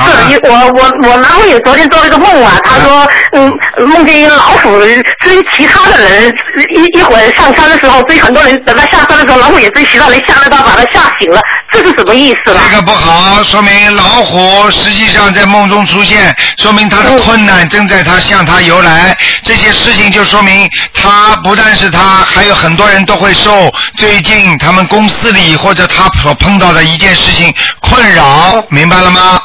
[0.00, 3.52] 好是，一我我我男朋友昨天做了一个梦啊，他说，嗯，
[3.86, 6.34] 梦见一个老虎追其他的人，
[6.70, 12.60] 一一会儿上山的时候追很多人，等他下山的时候，老虎也追其他人，吓得他把他吓醒了，这是什么意思了？
[12.70, 19.16] 这个不好，说明老虎实际上在梦中出现，说明他的困难正在他向他游来。
[19.42, 29.40] 这些事情就说明他不但是他，还有很多人都会受最近他们公司里或者他所碰到的一件事情困扰，明白了吗？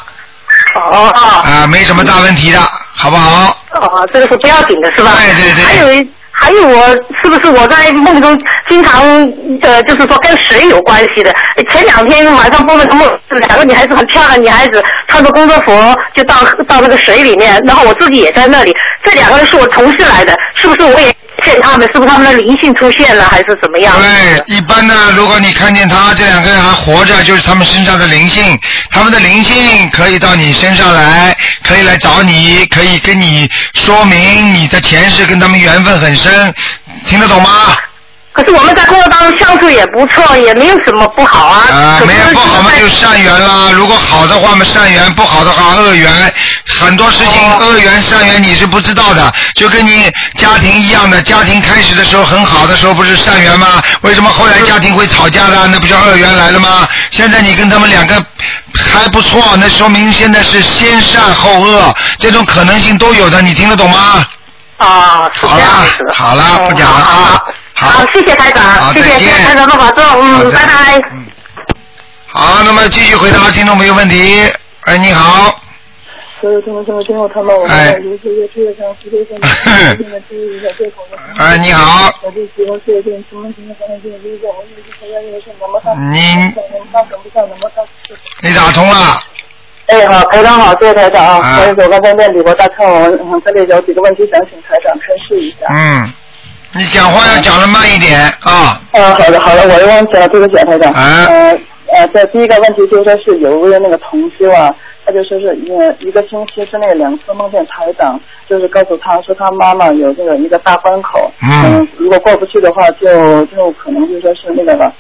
[0.76, 2.60] 哦哦啊，没什么大问题的，
[2.96, 3.58] 好不好？
[3.72, 5.12] 哦，这个是不要紧的是吧？
[5.18, 6.88] 对对对还有一还有我
[7.24, 9.02] 是不是我在梦中经常
[9.62, 11.32] 呃，就是说跟水有关系的？
[11.56, 13.10] 呃前两天晚上做了个梦，
[13.48, 15.72] 两个女孩子很漂亮，女孩子穿着工作服
[16.14, 16.36] 就到
[16.68, 18.76] 到那个水里面，然后我自己也在那里。
[19.04, 21.88] 这两个人是我同事来的，是不是我也见他们？
[21.94, 23.96] 是不是他们的灵性出现了，还是怎么样？
[23.98, 28.60] 对，一般呢，如果你看见他这两个人还活着，就是他们身上的灵性，
[28.92, 36.54] 他们的灵性可以到你身上来，可以来找你，可以跟你说明你的前世跟他们缘分很深，
[37.06, 37.50] 听得懂吗？
[38.34, 42.02] 可是我们在工作当中相处也不错，也没有什么不好啊。
[42.06, 43.72] 没有不好嘛，就善缘啦。
[43.72, 46.12] 如果好的话嘛，善缘；不好的话，恶缘。
[46.68, 51.22] 很多事情，恶缘、善缘你是不知道的，就跟你家庭一样的。
[51.22, 53.82] 家庭开始的时候很好的时候，不是善缘吗？
[54.02, 55.68] 为什么后来家庭会吵架的？
[55.68, 56.88] 那不就恶缘来了吗？
[57.12, 58.16] 现在你跟他们两个
[58.74, 64.26] 还不错，那说明现在是先善后恶，这种可能性都有的，你听得懂吗？
[64.78, 66.14] 啊，是好这样了子，。
[66.14, 67.44] 好了，不讲了啊。
[67.74, 71.26] 好，谢谢台长，好谢谢谢谢再见台长的保重，嗯，拜拜嗯。
[72.28, 74.44] 好，那么继续回答听众朋友问题。
[74.86, 75.56] 哎，你好。
[76.42, 79.48] 所有听众朋友听我他们，我哎们如这个世界上世界上的
[79.98, 81.18] 现在注意一下对口的。
[81.40, 82.12] 哎，你好。
[82.24, 86.52] 我就喜欢谢谢请问请问刚才这个第一个，我一直参加这个是能不能您能
[86.92, 87.86] 看能不看能不看？
[88.44, 88.96] 你打通了。
[89.88, 91.38] 哎，好，台长好，谢谢台长啊。
[91.38, 95.68] 啊所以我刚才在李博大看我嗯这里有几个问题想请台长开示一下。
[95.70, 96.12] 嗯，
[96.74, 98.82] 你讲话要讲的慢一点啊。
[98.92, 100.92] 嗯，好的好的，我又忘记了，对不起啊，台长。
[100.92, 105.68] 啊呃呃，这第一个问题就是说是有一位那个同修啊，他就说是一
[106.08, 114.92] 一个星期之内两次梦见台长，就是告诉他说他妈妈有这个一个大关口，嗯如果过不去的话就就可能就说是那个了。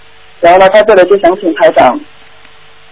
[0.41, 1.99] 然后呢，他这里就想请台长，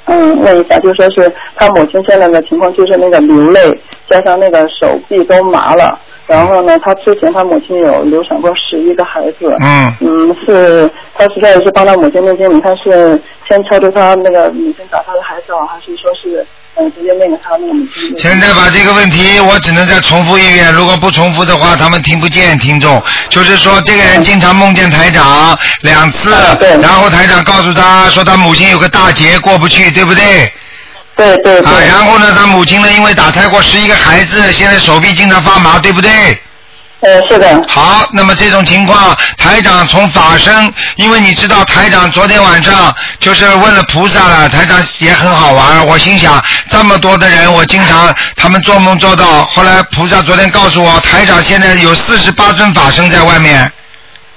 [0.05, 3.61] 嗯，问一下，就说是他母亲现在的情况就是那个流泪，
[4.09, 5.99] 加上那个手臂都麻了。
[6.25, 16.45] 然后呢，他之前他母亲有流产过十一个孩子，嗯嗯，是他实在是帮他母亲那边，你看是先超度他那个母亲打他的孩子，还是说是
[18.17, 23.01] 现在把这个问题我只能再重复一遍，如果不重复的话，他们听不见听众。
[23.29, 26.35] 就是说，这个人经常梦见台长两次
[26.81, 30.51] 然后台长告诉他说他母亲有个大劫过不去，对不对？
[31.15, 31.65] 对对对。
[31.65, 36.09] 啊，然后呢，他母亲呢因为打胎过十一个孩子，现在手臂经常发麻，对不对？
[37.03, 37.61] 呃，是的。
[37.67, 45.85] 好，那么这种情况，台长从法身，因为你知道台长昨天晚上就是问了菩萨了，台长也很好玩。
[45.85, 53.69] 我心想，这么多的人，我经常他们做梦做到，后来菩萨昨天告诉我，台长现在有四十八尊法身在外面。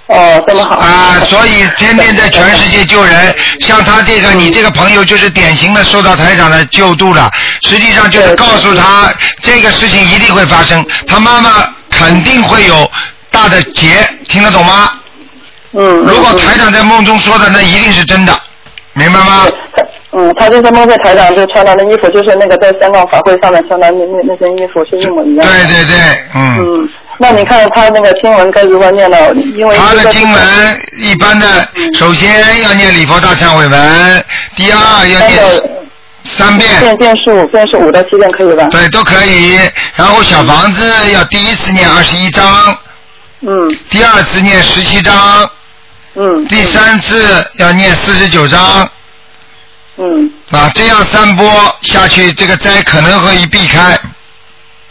[0.09, 0.77] 哦，这么好。
[0.77, 7.29] 啊，所以天天在全世界救人，像他这个，你这个朋友就是典型的受到台长的救度了。
[7.63, 11.51] 实际上就是告诉他，这个事情一定会发生，他妈妈
[11.97, 12.91] 肯定会有
[13.31, 13.89] 大的劫，
[14.29, 14.93] 听得懂吗？
[15.73, 16.05] 嗯。
[16.07, 18.33] 如果台长在梦中说的，那一定是真的，
[18.93, 19.47] 明白吗？
[20.13, 25.53] 嗯，他就是梦见台长就穿他的衣服，就是那个在香港法会上面穿的那那那件衣服是一模一样的。
[25.53, 25.97] 对对对，
[26.35, 26.57] 嗯。
[26.59, 29.19] 嗯，那你看他那个经文该如何念呢？
[29.57, 30.43] 因为他的经文
[30.99, 31.47] 一般的，
[31.99, 35.39] 首先要念礼佛大忏悔文，第二要念
[36.27, 36.69] 三遍。
[36.81, 38.67] 遍遍数遍数五到七遍可以吧？
[38.71, 39.59] 对，都可以。
[39.95, 42.79] 然后小房子要第一次念二十一章，
[43.41, 45.49] 嗯第二次念十七章，
[46.15, 48.89] 嗯第三次要念四十九章。
[49.97, 50.31] 嗯。
[50.51, 51.47] 啊，这样三波
[51.83, 53.99] 下去，这个灾可能会避开。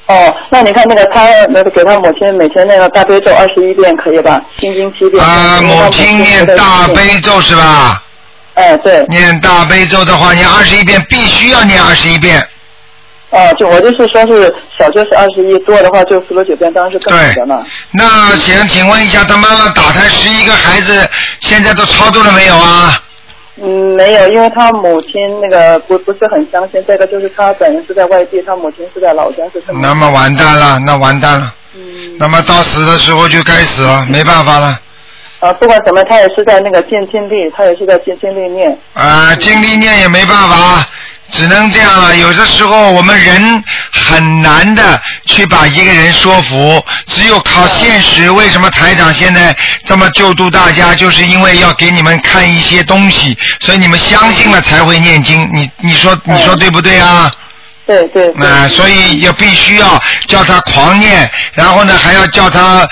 [0.08, 4.40] 哦，那你看那个他那个给他母亲每天那个大悲咒二十一遍可以吧？
[4.58, 5.24] 心经七遍。
[5.24, 8.04] 啊，母亲念大悲咒是吧？
[8.56, 9.06] 哎，对。
[9.10, 12.46] 念大悲咒的话，念二十一遍，必须要念二十一遍。
[13.32, 17.66] 哦，就我就是说是小就是二十一，多的话就四十九遍，当然是更好的了。
[17.92, 21.10] 那请请问一下，他妈妈打胎十一个孩子，
[21.42, 23.02] 现在都超度了没有啊？
[23.62, 29.80] 嗯，没有，因为他母亲那个不不是很相信，这个就是他本人是在外地，他母亲是在老家，是这么。
[29.82, 31.54] 那么完蛋了，那完蛋了。
[31.74, 32.16] 嗯。
[32.18, 34.80] 那么到死的时候就该死了，没办法了。
[35.40, 38.78] 啊，不管怎么，他也是在那个尽尽力，他也是在尽尽力念。
[38.94, 40.88] 啊，尽力念也没办法，
[41.30, 42.16] 只能这样了。
[42.16, 48.32] 有的时候我们人很难的去把一个人说服，只有靠现实。
[48.32, 50.96] 为什么台长现在这么救度大家？
[50.96, 55.48] 就是因为要给你们看一些东西，所以你们相信了才会念经。
[55.54, 57.30] 你你说你说对不对啊？
[57.86, 58.32] 对对。
[58.48, 62.88] 啊，所以也必须要叫他狂念，然后呢还要叫他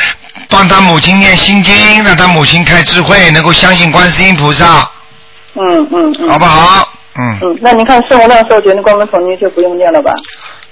[0.49, 4.89] 帮他母亲念心经，让他母亲开智慧，能够相信观世音菩萨，
[5.55, 6.29] 嗯嗯嗯。
[6.29, 6.87] 好不好？
[7.15, 7.39] 嗯。
[7.41, 10.11] 嗯，那您看圣无量寿决定光明统一就不用念了吧？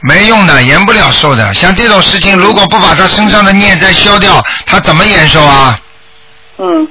[0.02, 1.54] 没用的，延不了寿的。
[1.54, 5.80] 像这种事情，如果不把他身上的孽债消掉，他怎么延寿啊？
[6.58, 6.88] 嗯，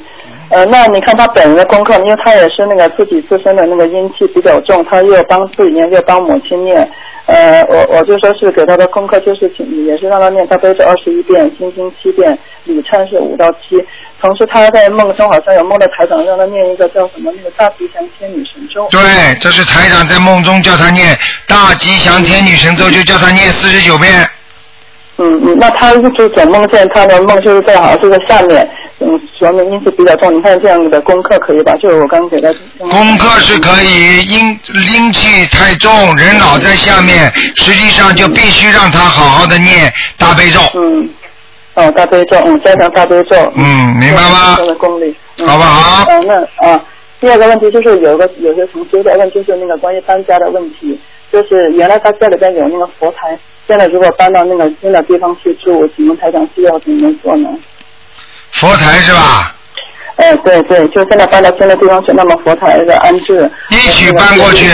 [0.50, 6.88] 呃，那你看他本人的功课，因为他也是那个自己自身的那个阴气比较重，他又帮自己念，又帮母亲念。
[7.26, 13.80] 呃，我我就说是给他的功课，就是请也是让他念大悲咒二十一遍，心经七遍，礼忏是五到七。
[14.20, 18.88] 同时他在梦中好像有梦到台长让他念一个叫什么那个大吉祥天女神咒。
[18.90, 19.00] 对，
[19.40, 24.10] 这是台长在梦中叫他念大吉祥天女神咒，就叫他念四十九遍。
[25.18, 28.68] 嗯嗯，那他就总梦见他的梦就是在好像是在下面，
[29.02, 30.36] 嗯，说明阴气比较重。
[30.36, 31.74] 你看这样的功课可以吧？
[31.76, 32.52] 就是我刚给他。
[32.78, 34.60] 功课是可以，阴
[34.94, 40.60] 阴气太重，人老在下面，实际上就必须让他好好的念大悲咒。
[40.74, 41.08] 嗯，
[41.74, 43.34] 哦，大悲咒，嗯，加强大悲咒。
[43.56, 44.56] 嗯，明白吗？
[44.58, 45.14] 的功力。
[45.38, 46.04] 嗯好不好？
[46.10, 46.84] 嗯，那啊，
[47.20, 51.00] 第二个问题就是有个有些同学在问，就是那个关于搬家的问题，
[51.32, 57.48] 就是原来他家里边有那个佛台，现在如果搬到那个新的地方去住，请问台长需要怎么做呢？
[58.52, 59.54] 佛台是吧？
[60.16, 63.50] 哎，对对，就现在搬到新的地方去，那么佛台的安置。
[63.70, 64.70] 一起搬过去。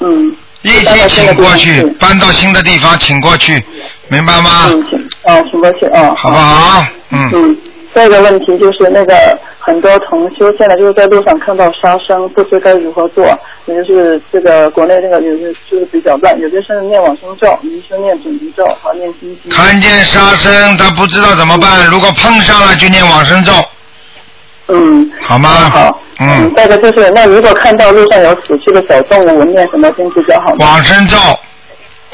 [0.00, 0.36] 嗯。
[0.62, 3.64] 一起请过去，搬到新的地方请过去，
[4.08, 4.66] 明白吗？
[4.66, 6.12] 嗯，请哦，请过去哦。
[6.16, 6.82] 好不好？
[7.10, 7.30] 嗯。
[7.32, 7.56] 嗯，
[7.94, 9.14] 再一个问题就是那个
[9.68, 13.22] 很多同修现在就是在路上看到杀生，不知该如何做。
[13.66, 19.52] 也就是这个国内这个有些就是比较乱，有些是念往生咒，有些是念准提咒，还念心经。
[19.52, 21.84] 看见杀生，他不知道怎么办。
[21.90, 23.52] 如果碰上了，就念往生咒。
[24.68, 25.12] 嗯。
[25.20, 25.50] 好吗？
[25.70, 26.00] 好。
[26.18, 26.50] 嗯。
[26.56, 30.56] 再一个就是，那如果看到路上有死去的小动物，我念什么经比较好呢？
[30.60, 31.18] 往生咒。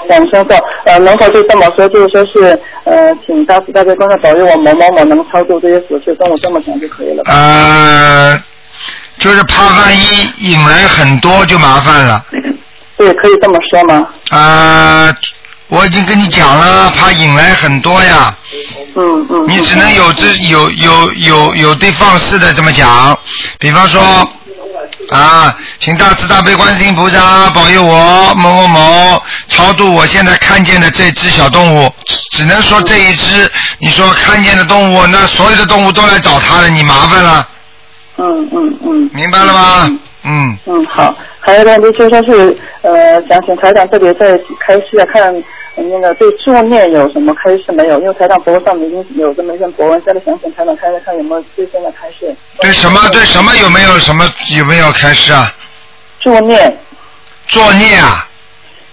[0.08, 7.32] 往生咒，呃，能否就这么说，就是说是，呃，请大慈大悲观世保佑我某某某能超度这些死去跟我，这么讲就可以了吧？
[7.32, 8.42] 呃，
[9.18, 12.24] 就是怕万一引来很多就麻烦了。
[12.96, 14.06] 对，可以这么说吗？
[14.30, 15.12] 啊、
[15.68, 18.36] 我已经跟你讲了，怕引来很多呀。
[18.94, 19.44] 嗯嗯。
[19.48, 23.18] 你只能有这有有有有对放肆的这么讲，
[23.58, 24.00] 比方说
[25.14, 33.50] 啊，请大慈大悲观世音菩萨保佑我某某某超度我现在看见的这只小动物，只只能说这一只。
[33.78, 37.48] 你说看见的动物，那所有的动物都来找他了，你麻烦了，
[38.18, 39.10] 嗯嗯嗯。
[39.12, 39.98] 明白了吗？
[40.24, 40.58] 嗯。
[40.66, 41.14] 嗯，好。
[41.40, 45.42] 还有一个问题就说是，呃，想请台长特别在开示啊，看呃
[45.76, 48.00] 那个对助念有什么开示没有？
[48.00, 52.34] 因为台长博文上面已经有这么一篇博文，现在想请台长看一看有没有最新的开示。
[52.60, 54.24] 对什么对什么有没有什么
[54.56, 55.52] 有没有开始啊？
[56.20, 56.78] 助念，
[57.48, 58.28] 作念啊！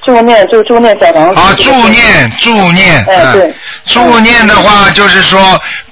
[0.03, 1.39] 助念就助念小房子。
[1.39, 3.05] 啊，助念助念。
[3.05, 3.53] 哎，对。
[3.85, 5.39] 助念的话，就是说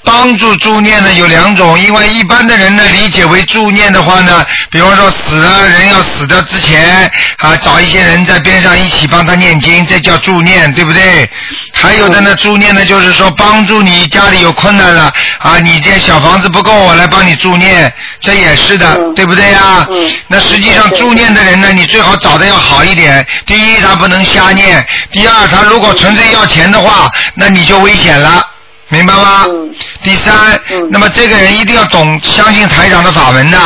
[0.03, 11.29] 帮助助念呢有两种，因为一般的人呢理解为助念的话呢，比方说死了人要死掉之前啊，找一些人在边上一起帮他念经，这叫助念，对不对？
[11.73, 19.87] 还有的呢，助念呢就是说帮助你家里有困难了啊，你这小房子不够，我来帮你助念，这也是的，对不对呀？
[20.27, 23.25] 那实际上助念的人呢，你最好找的要好一点。
[23.45, 24.81] 第一，他不能瞎念；
[25.11, 28.45] 第二，他如果纯粹要钱的话，那你就危险了。
[28.89, 29.45] 明白吗？
[30.03, 33.57] 第三，那么这个人一定要懂相信台长的法门的。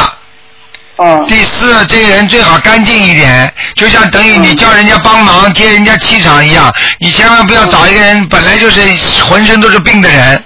[1.28, 8.82] 第四，这个人最好干净一点，就像等于你叫人家帮忙接人家气场一样，你千万不要找一个人本来就是
[9.24, 10.44] 浑身都是病的人。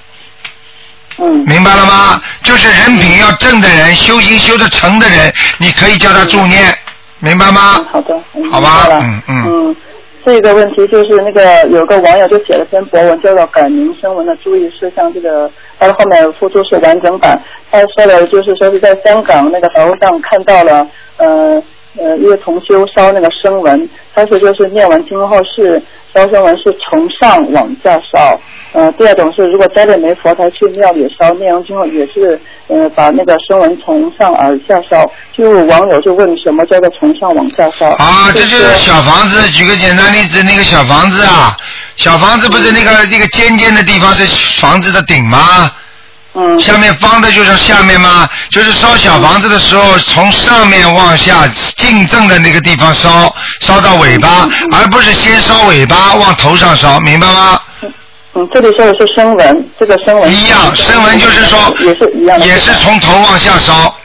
[1.47, 2.21] 明白了吗？
[2.43, 6.77] 就是人品要正的人，修行修得成的人，你可以叫他助念，
[7.19, 7.83] 明白吗？
[7.91, 8.87] 好的，嗯好吧？
[8.91, 9.21] 嗯。
[9.27, 9.75] 嗯，
[10.27, 15.49] 这个问题就是那个有个网友就写了篇博文，叫做《改名声文的注意事项》，这个
[15.79, 17.41] 他后面附注是完整版。
[17.71, 21.63] 他说的就是说是在香港那个法务上看到了，呃，
[21.95, 25.81] 呃，因为同修烧那个声文，他是就是念完经后是
[26.13, 28.39] 烧声文是从上往下烧。
[28.73, 35.09] 呃，第二种是如果家里没佛台去庙里烧，念完经后也是呃把那个声文从上而下烧。
[35.35, 37.87] 就网友就问什么叫做从上往下烧？
[37.93, 39.49] 啊，这就是小房子。
[39.51, 41.57] 举个简单例子，那个小房子啊，
[41.95, 44.23] 小房子不是那个那个尖尖的地方是
[44.61, 45.71] 房子的顶吗？
[46.37, 46.59] 嗯。
[46.59, 48.29] 下面方的就是下面吗？
[48.51, 57.59] 就是烧小房子的时候，从上面往下进正的那个地方烧，烧到尾巴，而不是先烧尾巴往头上烧，明白吗？
[58.33, 63.95] 嗯，这里说的是声纹，这个声纹一样，声纹就是说也是一样的，也是从头往下烧。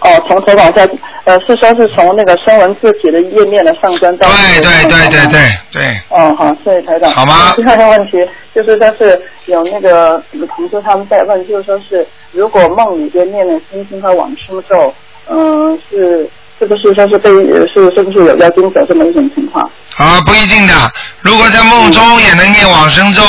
[0.00, 0.86] 哦，从头往下，
[1.24, 5.40] 呃，是说是从那个声纹字体的页面的上端到对对对对对
[5.72, 6.00] 对。
[6.08, 7.10] 哦，好，谢谢台长。
[7.10, 8.12] 好吗第二个问题
[8.54, 14.94] 就是，但是有那个有同事他们在问，就是说是如果梦里边念念心经和往生咒，
[15.28, 16.28] 嗯、是
[16.58, 17.30] 是不是说是被
[17.72, 19.64] 是是不是有妖精的这么一种情况？
[19.96, 20.74] 啊，不一定的。
[21.20, 23.22] 如果在梦中也能念往生咒、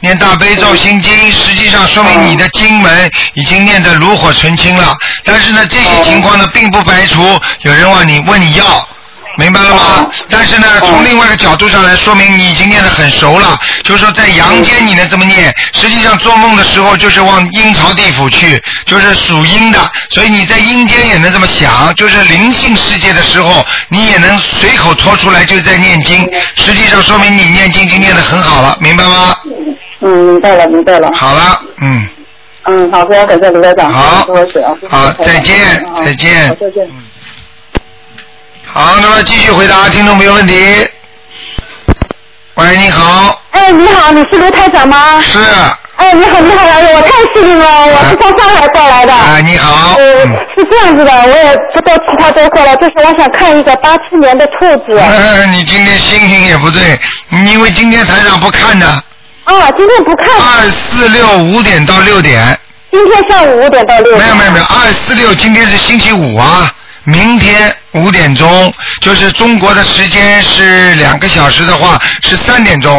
[0.00, 4.94] 念大悲咒、心经，实际上说明你的经门已经念得炉火纯青了。
[5.24, 7.22] 但是呢，这些情况呢，并不排除
[7.62, 8.64] 有人问你问你要。
[9.38, 10.10] 明白了吗？
[10.30, 19.78] 但是呢，从另外一个角度上来说明你已经念得很熟了，就是说在阳间你能这么念，实际上做梦的时候就是往阴曹地府去，就是属阴的，
[20.10, 29.36] 所以你在阴间也能这么想，就是灵性世界的时候，你也能随口说出来就在念经，实际上说明你念经已经念得很好了，明白吗？
[30.00, 31.10] 嗯，明白了，明白了。
[31.14, 32.08] 好了，嗯，
[32.64, 33.92] 嗯，好，非常感谢卢台长。
[33.92, 34.26] 好
[34.88, 35.56] 好再见
[36.04, 37.05] 再见好，再见。
[38.78, 40.54] 好，那么继续回答听众朋友问题。
[42.56, 45.18] 喂，你好，哎，你好，你是刘台长吗？
[45.22, 45.38] 是，
[45.96, 49.14] 哎，你好，你好，哎呦，我太幸运了，我是从上海过来的。
[49.14, 49.96] 哎，你好。
[50.58, 54.98] 是这样子的，我也不多其他多说了，就是我想看一个八七年的兔子。
[54.98, 57.00] 哎， 你今天心情也不对，
[57.30, 60.28] 因为今天台长不看的，啊，今天不看。
[60.38, 62.60] 二四六五点到六点，
[62.92, 64.18] 今天下午五点到六点。
[64.18, 66.70] 没有没有没有，二四六今天是星期五啊，
[67.06, 72.98] 明天五点钟，就是中国的时间是两个小时的话是三点钟，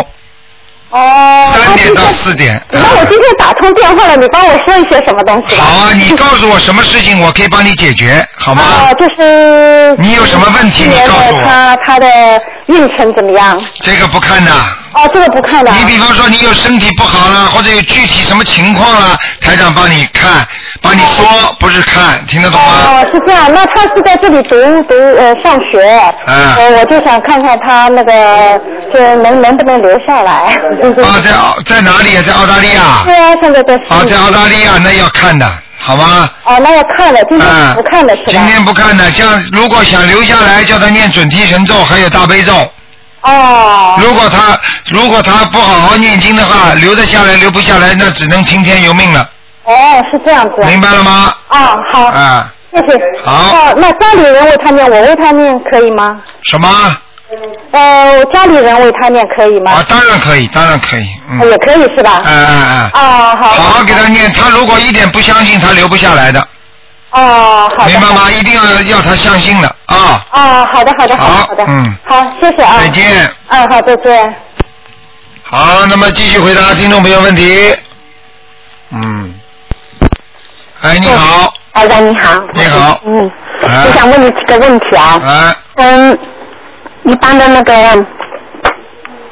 [0.92, 1.54] 哦。
[1.54, 2.62] 三点到四点。
[2.72, 5.64] 那我今天打通电话了，你帮我说一些什么东西吧？
[5.64, 8.64] 好啊，你告诉我什么事情，我可以帮你解决，好吗？
[8.64, 9.94] 哦，就是。
[10.00, 12.08] 你有什么问题你告诉我的他他的
[12.68, 13.62] 运程怎么样？
[13.82, 14.52] 这个不看的。
[14.94, 15.72] 哦，这个不看的。
[15.72, 20.48] 你比方说你有身体不好了，或者有具体什么情况了，台长帮你看，
[20.82, 21.26] 帮你说，
[21.60, 22.74] 不是看，听得懂吗？
[22.86, 23.52] 哦，是这样。
[23.54, 25.82] 那他是在这里读读呃上学，
[26.26, 28.60] 嗯呃，我就想看看他那个
[28.94, 30.32] 就能能不能留下来。
[30.32, 32.24] 啊， 在澳在哪里啊？
[32.26, 33.04] 在澳大利亚。
[33.06, 35.46] 对啊，现在在啊，在澳大利亚那要看的，
[35.78, 36.30] 好吗？
[36.46, 38.32] 哦，那要看了，今天嗯不看了是吧？
[38.32, 42.54] 今天不看的，像如果想留下来，叫他念准提神咒，还有大悲咒。
[43.32, 43.96] 哦。
[44.00, 44.60] 如果他
[44.92, 49.30] 如果他不好好念经的话，留得下来，留不下来，那只能听天由命了，
[49.64, 50.64] 哦，是这样子。
[50.66, 51.34] 明白了吗？
[51.50, 53.00] 啊，好，啊，谢谢。
[53.24, 56.20] 好哦，那家里人为他念，我为他念可以吗？
[56.44, 56.70] 什么？
[57.72, 59.72] 呃，家里人为他念可以吗？
[59.72, 61.50] 啊，当然可以，当然可以，嗯。
[61.50, 62.22] 也可以是吧？
[62.26, 62.80] 嗯嗯嗯。
[62.92, 63.48] 啊，好。
[63.50, 66.48] 好好给他念，他如果一点不相信，他留不下来的，
[67.12, 67.92] 哦，好的。
[67.92, 68.30] 明白吗？
[68.32, 70.26] 一定要要他相信的啊。
[70.32, 71.66] 啊，好的，好的，好的，好的。
[71.68, 71.96] 嗯。
[72.06, 72.76] 好，谢谢啊。
[72.80, 73.32] 再见。
[73.50, 74.36] 嗯，好，再见。
[75.44, 77.76] 好，那么继续回答听众朋友问题。
[78.92, 79.34] 嗯。
[80.82, 81.54] 哎，你好。
[81.74, 82.44] 台长你好。
[82.52, 83.00] 你好。
[83.06, 83.32] 嗯，
[83.64, 85.22] 哎我想问你几个问题啊。
[85.24, 85.56] 哎。
[85.76, 86.20] 嗯，
[87.04, 87.74] 一般的那个，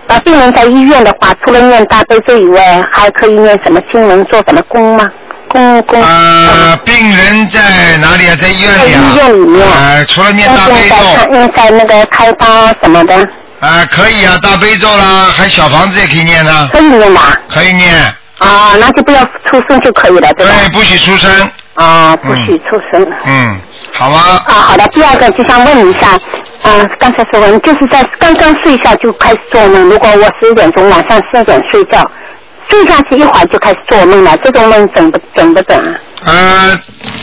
[0.08, 5.06] 呃，病人在医院的话，除了念大悲咒以外，还可以念什么经文，做什么功吗？
[5.54, 8.36] 呃，病人在哪里啊？
[8.42, 9.02] 在医院里啊？
[9.02, 13.16] 在医院里面哎，除了念大悲在咒，在在那个开刀什么的，
[13.60, 16.70] 啊，可以啊，大悲咒啦，还小房子也可以念呢。
[16.72, 17.34] 可以念的啊。
[17.50, 17.94] 可以念。
[18.38, 20.52] 啊，那就不要出生就可以了，对吧？
[20.60, 21.32] 对，不许出声。
[21.76, 23.08] 啊，不许出生。
[23.26, 23.60] 嗯，
[23.94, 24.42] 好吗？
[24.46, 24.86] 啊，好的。
[24.88, 26.20] 第二个就想问一下，
[26.64, 29.84] 嗯、刚才说完，就是在刚刚睡下就开始做梦。
[29.84, 32.10] 如果我十一点钟晚上十点睡觉，
[32.70, 35.96] 睡下去一会儿就开始做梦了，这种梦准不准不准啊？
[36.26, 36.80] 呃，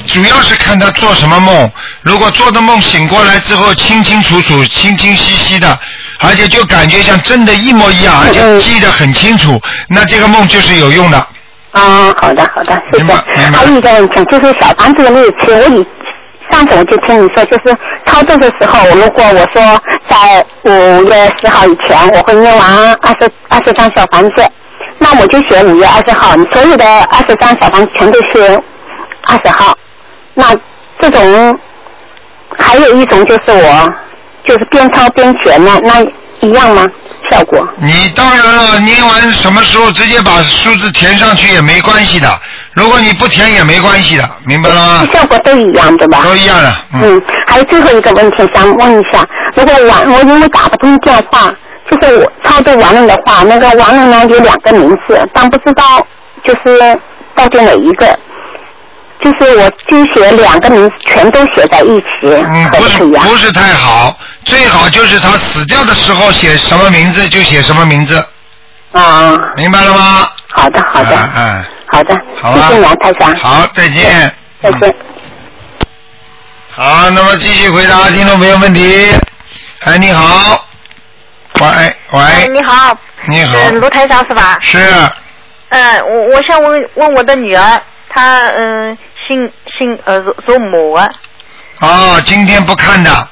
[0.06, 1.70] 主要是看他做什么梦。
[2.02, 5.78] 如果做的梦醒过来之后清清楚楚、清清晰晰的，
[6.20, 11.18] 而且就感觉像真的一模一样，而且记得很清楚，那这个梦就是有用的。
[11.72, 13.12] 啊，好的好的，谢谢。
[13.34, 15.86] 还有一个问题，就是小房子的那次，我以
[16.50, 24.46] 上次我就听你说，就是操作的时候，如果我说在五月十号以前我会念完二十二十张小房子，
[25.02, 28.60] 那我就写五月二十号，所有的二十张小房全都是
[29.26, 29.76] 二十号，
[30.34, 30.44] 那
[31.00, 31.58] 这种
[32.56, 33.86] 还还有一种就是我
[34.48, 36.00] 就是边抄边填呢，那
[36.40, 36.86] 一样吗？
[37.30, 37.68] 效果？
[37.76, 42.28] 你当然了，念完什么时候直接把数字填上去也没关系的。
[42.72, 45.06] 如果你不填也没关系的，明白了吗？
[45.12, 46.22] 效果都一样对吧？
[46.24, 46.74] 都一样的。
[46.94, 49.22] 嗯，还有最后一个问题想问一下，
[49.54, 51.52] 如果晚我因为打不通电话，
[51.92, 56.04] 就是我操作完了的话，那个亡人呢有两个名字，但不知道
[56.44, 56.98] 就是
[57.34, 58.18] 到底哪一个。
[59.20, 68.16] 就是我就写两个名字全都写在一起，嗯，不是不是太好，最好就是他死掉的时候写什么名字就写什么名字。
[68.90, 69.38] 啊。
[69.54, 70.28] 明白了吗？
[70.52, 71.16] 好的，好的。
[71.36, 71.64] 嗯。
[71.92, 72.14] 好的。
[72.42, 73.32] 谢谢杨太长。
[73.38, 74.34] 好，再见。
[74.60, 74.92] 再见。
[76.72, 79.08] 好，那么继续回答听众朋友问题。
[79.84, 80.66] 哎，你好。
[81.60, 82.20] 喂喂。
[82.20, 82.96] 哎，你好。
[83.26, 83.56] 你好。
[83.56, 84.58] 嗯，卢台长是吧？
[84.60, 84.78] 是。
[85.68, 88.96] 嗯，我我想问问我的女儿，她嗯。
[89.24, 89.38] 姓
[89.78, 91.08] 姓呃属属母啊。
[91.78, 93.28] 哦，今天不看的。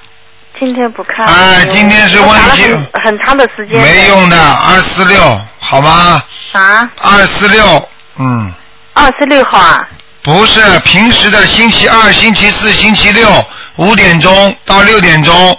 [0.56, 1.26] 今天不看。
[1.26, 2.62] 哎，今天是问题。
[2.62, 3.76] 很很长的时间。
[3.82, 6.22] 没用的，二四六，好吗？
[6.52, 6.88] 啊。
[7.02, 7.88] 二四六，
[8.20, 8.52] 嗯。
[8.94, 9.88] 二十六号啊。
[10.22, 13.28] 不是，平时的星期二、星期四、星期六
[13.76, 15.58] 五点钟到六点钟。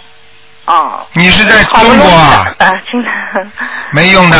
[0.72, 1.06] 哦。
[1.14, 2.46] 你是在中国啊？
[3.92, 4.38] 没用的。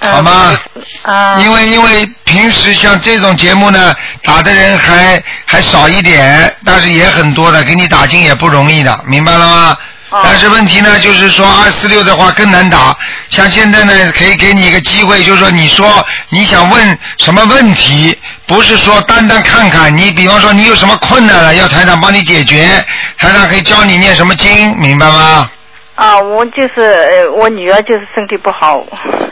[0.00, 0.58] 好吗？
[1.02, 1.38] 啊。
[1.40, 9.76] 因为因为平时像这种节目呢，打的人还还少一点，但是也很多的，给你打进也不容易的，明白了吗？
[10.22, 12.94] 但是问题呢，就是说二四六的话更难打。
[13.30, 18.14] 像现在呢，可以给你一个机会，就是说你说你想问什么问题，
[18.46, 22.84] 不是说单单看看你，比方说你有什么困难了，要台长帮你解决，
[23.18, 25.48] 台长可以教你念什么经，明白吗？
[25.94, 28.82] 啊，我就是我女儿，就是身体不好。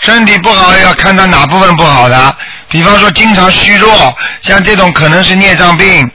[0.01, 2.37] 身体不好要看她哪部分不好的，
[2.69, 6.11] 比方说经常虚弱，像这种可能是孽障病，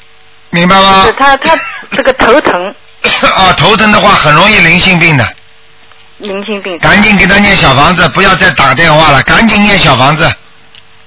[0.51, 1.03] 明白吗？
[1.05, 1.57] 是她她
[1.91, 2.73] 这个头疼。
[3.35, 5.27] 啊，头疼的话很容易灵性病的。
[6.17, 6.77] 灵性病。
[6.79, 10.31] 赶紧给她念小房子，不要再打电话了，赶紧念小房子。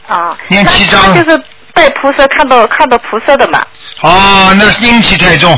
[0.09, 0.36] 啊。
[0.49, 1.14] 念七张。
[1.14, 1.41] 就是
[1.72, 3.64] 拜菩萨看到看到菩萨的嘛。
[4.03, 5.57] 哦，那阴气太重。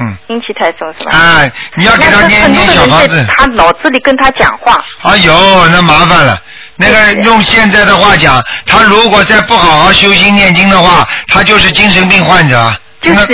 [0.00, 1.12] 嗯，阴气太重是吧？
[1.12, 3.26] 哎，你要给他念念小房子。
[3.36, 4.82] 他脑子里跟他讲话。
[5.02, 6.40] 哎呦，那麻烦了。
[6.76, 12.72] 那个用现在的话讲，他如果再不好好修心念经的话，他就是精神病患者。
[13.00, 13.26] 就是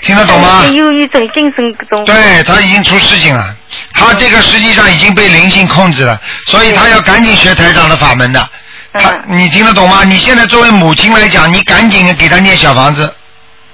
[0.00, 0.64] 听得懂吗？
[0.72, 2.02] 忧郁症、精神中。
[2.06, 3.54] 对他已经出事情了，
[3.92, 8.48] 他这个实际上已经被灵性控制了，所以他要赶紧学台长的法门的。
[8.94, 10.02] 他，你听得懂吗？
[10.02, 13.14] 你现在作为母亲来讲，你赶紧给他念小房子。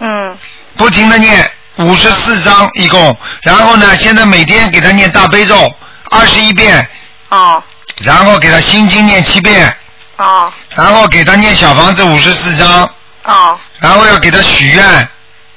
[0.01, 0.37] 嗯。
[0.77, 1.49] 不停的念。
[1.77, 5.73] 五十四章一共，然后呢，现在每天给他念大悲咒
[6.11, 6.89] 二十一遍，
[7.31, 7.63] 哦，
[8.03, 9.77] 然后给他心经念七遍，
[10.17, 12.89] 哦，然后给他念小房子五十四章，
[13.25, 15.09] 哦，然后要给他许愿，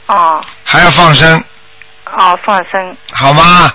[0.08, 1.44] 哦，还要放生，
[2.18, 3.72] 哦，放生，好吗？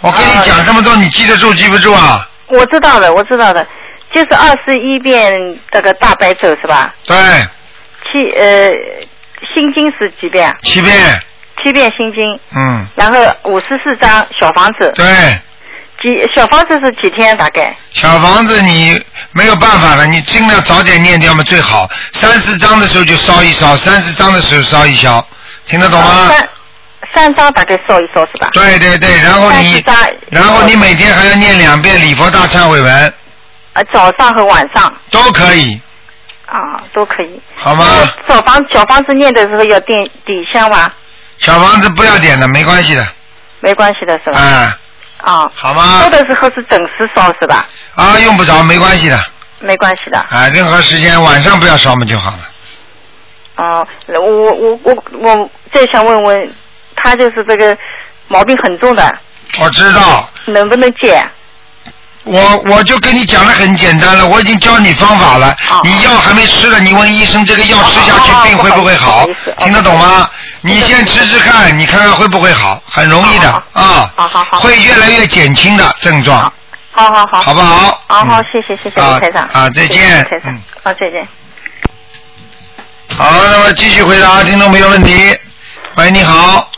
[0.00, 2.28] 我跟你讲这么多，你记得住记不住啊？
[2.48, 3.66] 我知道的，我知道的，
[4.12, 5.32] 就是二十一遍
[5.70, 6.92] 这个大悲咒是吧？
[7.06, 7.16] 对。
[8.10, 8.70] 七呃，
[9.54, 10.54] 心经是几遍？
[10.64, 11.22] 七遍。
[11.62, 15.06] 七遍心经，嗯，然后五十四张小房子，对，
[16.00, 17.76] 几小房子是几天大概？
[17.92, 19.00] 小房子你
[19.32, 21.88] 没有办法了，你尽量早点念掉嘛最好。
[22.12, 25.24] 三四张的时候就烧一烧，三四张的时候烧一烧，
[25.66, 26.28] 听得懂吗？
[26.28, 26.48] 三
[27.14, 28.48] 三张大概烧一烧是吧？
[28.52, 29.84] 对对对，然后你，
[30.30, 33.14] 然后你每天还要念两遍礼佛大忏悔文。
[33.74, 34.92] 啊，早上和晚上。
[35.10, 35.80] 都可以。
[36.46, 37.40] 啊，都可以。
[37.56, 37.84] 好吗？
[38.28, 40.92] 小房小房子念的时候要垫底香吗？
[41.38, 43.06] 小房子不要点的，没关系的。
[43.60, 44.38] 没关系的是吧？
[44.38, 44.78] 啊。
[45.18, 45.50] 啊。
[45.54, 46.00] 好吗？
[46.02, 47.66] 烧的时候是准时烧是吧？
[47.94, 49.18] 啊，用不着，没关系的。
[49.60, 50.18] 没关系的。
[50.18, 52.38] 啊，任何时间晚上不要烧嘛就好了。
[53.56, 56.54] 哦，我我我我再想问问，
[56.96, 57.76] 他就是这个
[58.28, 59.14] 毛病很重的。
[59.60, 60.28] 我知道。
[60.46, 61.24] 能不能戒？
[62.24, 65.54] 我我就跟你讲的很简单了，我已经教你方法了。
[65.82, 69.26] 你药还没吃了，你问医生这个药吃下去病会不会好？
[69.58, 70.30] 听得懂吗？
[70.64, 72.80] 你先吃吃看，你看看会不会好？
[72.88, 76.52] 很容易的啊，好好好，会越来越减轻的症状。
[76.92, 78.00] 好好好，好不好？
[78.06, 79.44] 好好，谢谢谢谢李台长。
[79.52, 80.24] 啊，再见。
[80.44, 81.26] 嗯，好，再见。
[83.16, 85.36] 好，那么继续回答听众朋友问题。
[85.96, 86.70] 喂，你好。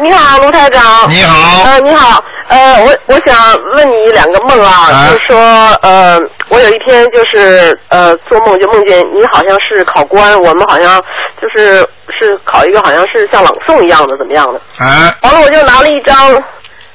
[0.00, 1.08] 你好，卢台长。
[1.08, 1.62] 你好。
[1.62, 2.22] 呃，你好。
[2.52, 3.34] 呃，我我想
[3.72, 5.38] 问你两个梦啊，就是说，
[5.80, 11.00] 呃，我有一天就是呃做梦就梦见你好像是考官，我们好像
[11.40, 11.78] 就是
[12.10, 14.60] 是考一个好像是像朗诵一样的怎么样的？
[14.84, 15.16] 啊。
[15.22, 16.14] 完了我就拿了一张，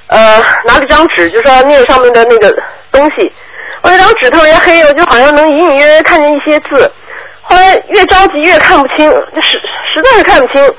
[0.09, 2.55] 呃，拿了一张纸，就说念上面的那个
[2.91, 3.33] 东西。
[3.81, 6.91] 我那张纸特别黑，我就好像能隐隐约约看见一些字。
[7.41, 10.73] 后来越着急越看不清，就实实在是看不清。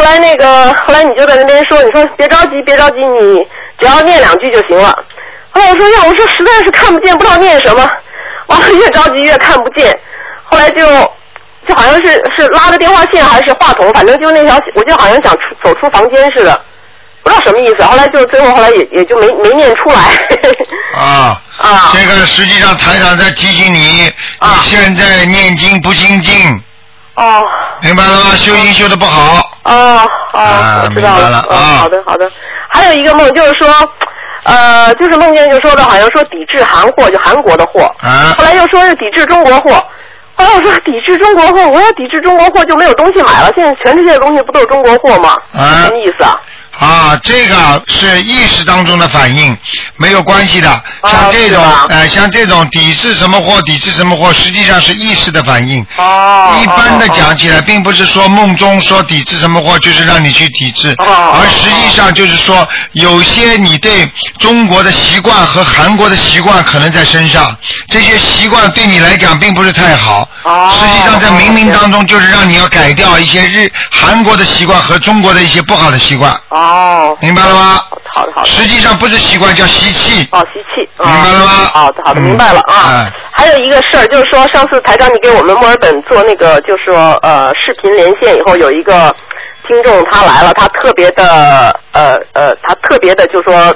[0.00, 3.46] 后来那个后来你就在那边说，你说别着急别着急，你
[3.78, 4.98] 只要念两句就行了。
[5.50, 7.86] 后来我说呀，我说实在是看不见，不知道念什么，
[8.46, 9.94] 完了越着急越看不见。
[10.44, 10.86] 后来就
[11.68, 16.58] 就好像是是拉着电话线还是话筒，反正就那条，我就好像想出走出房间似的，
[17.22, 17.82] 不知道什么意思。
[17.82, 19.98] 后来就最后后来也也就没没念出来。
[20.96, 21.92] 啊 啊！
[21.92, 26.34] 这个实际上台长在提醒你，你现在念经不精进。
[27.24, 27.48] 哦。
[27.82, 28.34] 明白了吗？
[28.36, 29.50] 修音修的不好。
[29.64, 31.44] 哦哦，我知道了。
[31.50, 32.30] 嗯好的好的。
[32.68, 33.68] 还有一个梦就是说，
[34.44, 37.82] 呃，就是梦见就说的好像说抵制韩货，就韩国的货。
[38.02, 38.34] 啊。
[38.36, 39.72] 后来又说是抵制中国货。
[40.36, 43.52] 后来我说抵制中国货，我要抵制中国货就没有东西买了。
[43.54, 45.36] 现在全世界的东西不都是中国货吗？
[45.54, 45.84] 啊。
[45.84, 46.40] 什么意思啊？
[46.80, 49.56] 啊，这个是意识当中的反应，
[49.96, 50.82] 没有关系的。
[51.02, 55.86] 像这种，呃，像这种抵制什么货，抵制什么货，实际上是意识的反应。
[55.98, 56.58] 哦。
[56.62, 67.54] 一般的讲起来，并不是说梦中说抵制什么货，就是让你去抵制，而实际上就是说，有些你对中国的习惯和韩国的习惯可能在身上，
[67.90, 70.26] 这些习惯对你来讲并不是太好。
[70.44, 70.72] 哦。
[70.80, 76.32] 实际上在冥冥当中，就是让你要改掉一些日韩国的习惯和中国的一些不好的习惯。
[76.48, 76.69] 哦。
[77.20, 77.80] 明白了吗？
[78.12, 78.46] 好的好的。
[78.48, 80.28] 实际上不是习惯，叫吸气。
[80.32, 80.88] 哦，吸气。
[80.98, 81.46] 明白了吗？
[81.72, 83.06] 好的好的，明白了啊。
[83.32, 89.14] 还有一个事儿，就是说上次台长你给我们墨尔本做那个，就是说呃视频连线以后，有一个
[89.66, 93.74] 听众他来了，他特别的呃呃，他特别的就说呃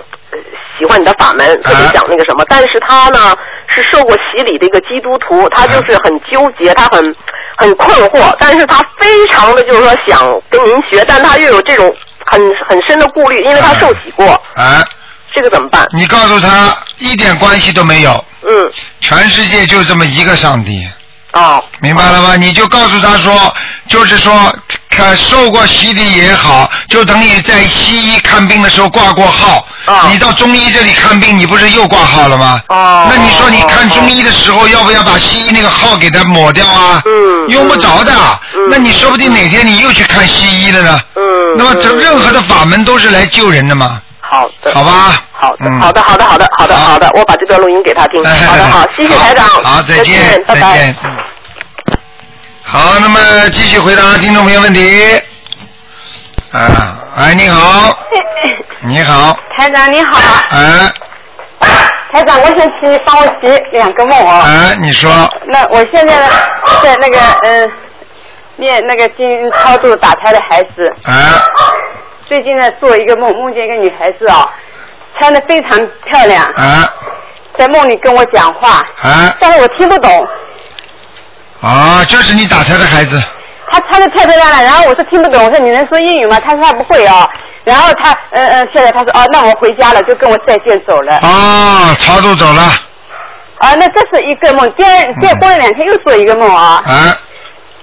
[0.79, 3.35] 喜欢你的法门，特别讲那个什么，但是他呢
[3.69, 7.15] 是受过洗礼的一个基督徒，他就是很纠结，他很
[7.57, 10.21] 很困惑，但是他非常的就是说想
[10.51, 11.95] 跟您学，但他又有这种
[12.27, 14.27] 很很深的顾虑，因为他受洗过。
[14.55, 14.85] 啊。
[15.35, 15.85] 这个怎么办？
[15.93, 18.25] 你告诉他一点关系都没有。
[18.43, 18.73] 嗯。
[19.01, 20.89] 全世界就这么一个上帝。
[21.35, 21.63] 哦。
[21.81, 22.37] 明白了吗？
[22.37, 23.55] 你就告诉他说，
[23.89, 24.53] 就是说，
[24.91, 29.67] 看受过洗礼也好，就等于在西医看病的时候挂过号。
[29.85, 30.09] 啊。
[30.11, 32.61] 你到中医这里看病，你不是又挂号了吗？
[32.69, 33.07] 哦。
[33.11, 37.03] 那你说你看中医的时候，要不要把西医那个号给它抹掉啊？
[37.05, 37.49] 嗯。
[37.49, 38.13] 用不着的。
[38.55, 38.69] 嗯。
[38.71, 41.01] 那你说不定哪天你又去看西医了呢？
[41.15, 41.23] 嗯。
[41.57, 44.01] 那么这任何的法门都是来救人的嘛。
[44.21, 44.73] 好的。
[44.73, 45.23] 好吧。
[45.45, 48.25] 好的，好的，好的，好的，好的，好的，我把这段录音给他听。
[48.25, 49.47] 好的，好，谢谢台长。
[49.47, 50.61] 好，再见，拜拜。
[50.61, 50.97] 再见。
[52.63, 53.21] 好，那么
[53.51, 55.21] 继续回答听众朋友问题。
[56.53, 57.95] 啊，哎，你好，
[58.83, 60.19] 你好，台长你好，
[60.51, 60.91] 哎，
[62.13, 64.45] 台长，我想请你帮我解两个梦啊。
[64.47, 65.11] 哎，你说，
[65.47, 66.29] 那我现在
[66.83, 67.73] 在那个嗯、呃
[68.57, 70.89] 念那个经超度打胎的孩子。
[71.05, 71.45] 啊。
[72.27, 74.49] 最近呢，做一个梦，梦见一个女孩子啊，
[75.19, 75.79] 穿的非常
[76.11, 76.45] 漂亮。
[76.55, 76.89] 啊。
[77.57, 78.83] 在梦里跟我讲话。
[79.03, 79.35] 啊。
[79.39, 80.29] 但是我听不懂。
[81.61, 83.23] 啊，就是你打胎的孩子。
[83.73, 86.39] 他穿的太漂亮了，然后我说听不懂，我说你能说英语吗？
[86.39, 87.29] 他说他不会啊。
[87.65, 91.17] 然后他嗯嗯，现在他说哦，那我回家了，就跟我再见走了。
[91.17, 92.63] 啊，超度走了。
[93.59, 94.71] 啊，那这是一个梦。
[94.73, 96.83] 第二，再过了两天又做一个梦啊。
[96.85, 97.17] 啊。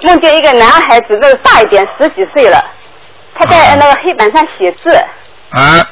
[0.04, 2.64] 梦见一个男孩子，那个大一点，十几岁了，
[3.34, 4.94] 他在那个黑板上写字。
[5.52, 5.86] 啊。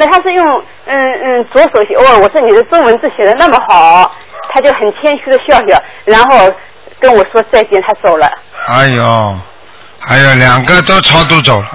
[0.00, 4.10] 那他是用嗯嗯左手写，哦，我说你的中文字写的那么好，
[4.48, 6.50] 他就很谦虚的笑笑，然后
[6.98, 8.26] 跟我说再见，他走了。
[8.66, 9.38] 哎呦，
[9.98, 11.66] 还有两个都超度走了，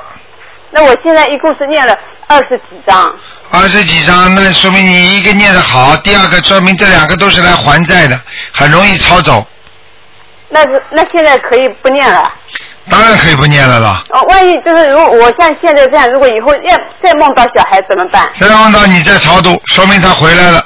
[0.71, 1.95] 那我现在一共是念了
[2.25, 3.15] 二十几张。
[3.51, 8.19] 二十几张，那说明你一个念的好，第二个说明这两个都是来还债的，
[8.51, 9.45] 很容易抄走。
[10.49, 12.33] 那是那现在可以不念了。
[12.89, 14.03] 当然可以不念了啦。
[14.09, 18.29] 哦，万一就是如果我像现在这样，如果以后要再梦到小孩怎么办？
[18.39, 20.63] 再梦到你在超度，说明他回来了。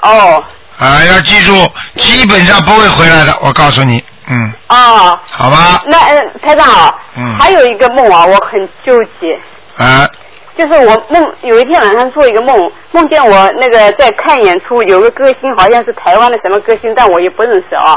[0.00, 0.44] 哦。
[0.78, 1.52] 啊，要记住，
[1.96, 5.18] 基本上不会回来的，我告诉你，嗯，哦。
[5.30, 9.38] 好吧，那嗯，台长啊，嗯还有一个梦啊，我很纠结。
[9.76, 10.08] 啊，
[10.58, 17.96] 就是我梦有一天晚上做一个梦，梦见我那个在看演出，有个歌星好像是台湾的什么歌星，但我也不认识啊。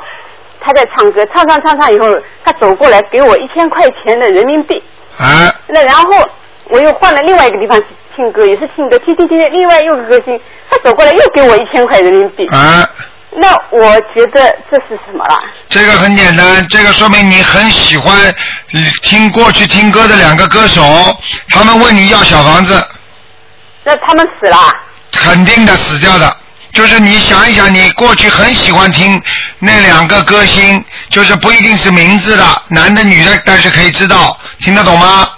[0.66, 2.08] 他在唱歌，唱唱唱唱以后，
[2.44, 4.82] 他走过来给我一千块钱的人民币。
[5.18, 5.54] 啊。
[5.68, 6.08] 那然后
[6.70, 7.80] 我又换了另外一个地方
[8.16, 10.40] 听歌，也是听歌，听听听听，另外又个歌星，
[10.70, 12.48] 他走过来又给我一千块人民币。
[12.48, 12.90] 啊。
[13.38, 15.38] 那我觉得这是什么了？
[15.70, 18.18] 这个很简单，这个说明你很喜欢
[18.74, 20.82] 嗯听过去听歌的两个歌手，
[21.50, 22.82] 他们问你要小房子，
[23.84, 24.58] 那他们死了？
[25.12, 26.36] 肯定的死掉的。
[26.76, 29.20] 就是你想一想，你过去很喜欢听
[29.60, 35.30] 那两个歌星，就是不一定是名字的，男的女的，但是可以知道，听得懂吗？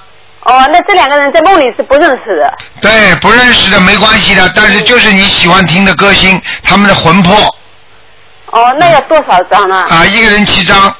[0.41, 2.57] 哦，那这两个人在梦里是不认识的。
[2.81, 7.35] 对，不认识的没关系的，但是就是你喜欢听的歌星，他们的魂魄
[8.47, 9.85] 哦，那要多少张呢？
[9.89, 10.91] 啊，一个人七张，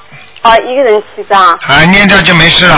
[0.44, 1.54] 哦，一个人七张。
[1.68, 2.78] 啊，念掉就没事了。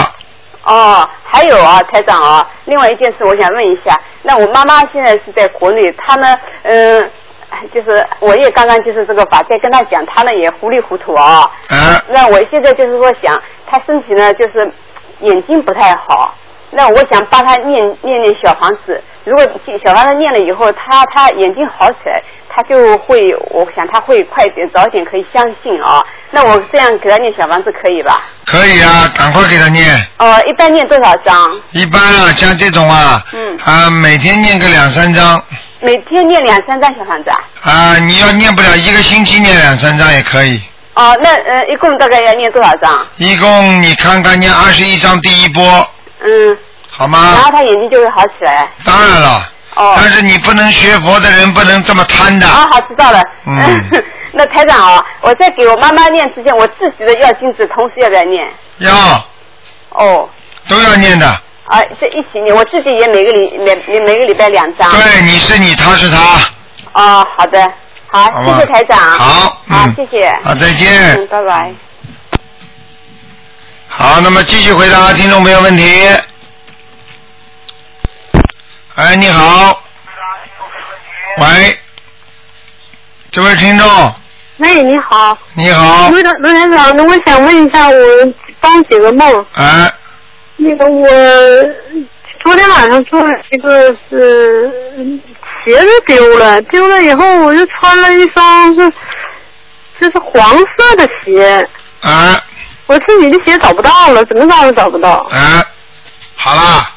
[0.64, 7.10] 哦哦，还有啊，台长啊，另外一件事我想问一下，那我妈妈现在是在国内，她呢，嗯、
[7.74, 11.50] 就是我也刚刚就是这个法在跟他讲，他呢也糊里糊涂啊。
[11.68, 12.02] 啊。
[12.08, 14.72] 那我现在就是说想，他身体呢就是
[15.20, 16.34] 眼睛不太好，
[16.70, 19.44] 那我想帮他念念念小房子，如果
[19.84, 26.02] 小房子念了以后，他他眼睛好起来，他就会，我想他会快点早点可以相信啊。
[26.30, 28.22] 那我这样给他念小房子可以吧？
[28.46, 29.84] 可以啊，赶快给他念。
[30.18, 31.60] 哦，一般念多少章？
[31.72, 35.42] 一般啊，像这种啊，嗯，啊，每天念个两三章
[35.80, 37.38] 每天念两三张小房子啊？
[37.62, 40.60] 啊，你要念不了一个星期念两三张也可以。
[40.94, 43.06] 哦，那呃，一共大概要念多少张？
[43.16, 45.88] 一共你看看念二十一张第一波，
[46.22, 46.58] 嗯。
[46.90, 47.32] 好吗？
[47.34, 48.68] 然后他眼睛就会好起来。
[48.84, 49.50] 当然了。
[49.76, 49.94] 哦。
[49.96, 52.46] 但是你不能学佛的人不能这么贪的。
[52.46, 53.22] 啊，好，知道了。
[53.46, 54.04] 嗯。
[54.32, 58.46] 那台长啊，我在给我妈妈念之前，我自己的要经子同时要不要念？
[58.78, 58.94] 要
[59.90, 60.28] 哦。
[60.68, 61.26] 都要念的。
[61.70, 64.90] 啊，这一起念，我自己也每个礼每每每个礼拜两张。
[64.90, 66.18] 对，你是你，他是他。
[66.92, 67.62] 哦，好的，
[68.08, 68.98] 好，好谢谢台长。
[68.98, 70.36] 好好，嗯谢谢。
[70.42, 71.72] 好再见嗯，拜拜。
[73.86, 76.08] 好，那么继续回答听众朋友问题。
[78.96, 79.80] 哎，你好。
[81.38, 81.78] 喂，
[83.30, 84.14] 这位听众，
[84.56, 85.38] 喂，你好。
[85.54, 87.96] 你好卢台卢台长，那我想问一下，我
[88.58, 89.46] 帮解个梦。
[89.54, 89.92] 哎，
[90.62, 91.08] 那个我
[92.42, 94.70] 昨天晚上做了一个是
[95.64, 98.92] 鞋子丢了，丢了以后我就穿了一双是
[100.00, 101.66] 就是黄色的鞋，
[102.02, 102.38] 啊，
[102.86, 105.10] 我自己的鞋找不到了，怎么找都找不到。
[105.30, 105.64] 啊，
[106.36, 106.90] 好了，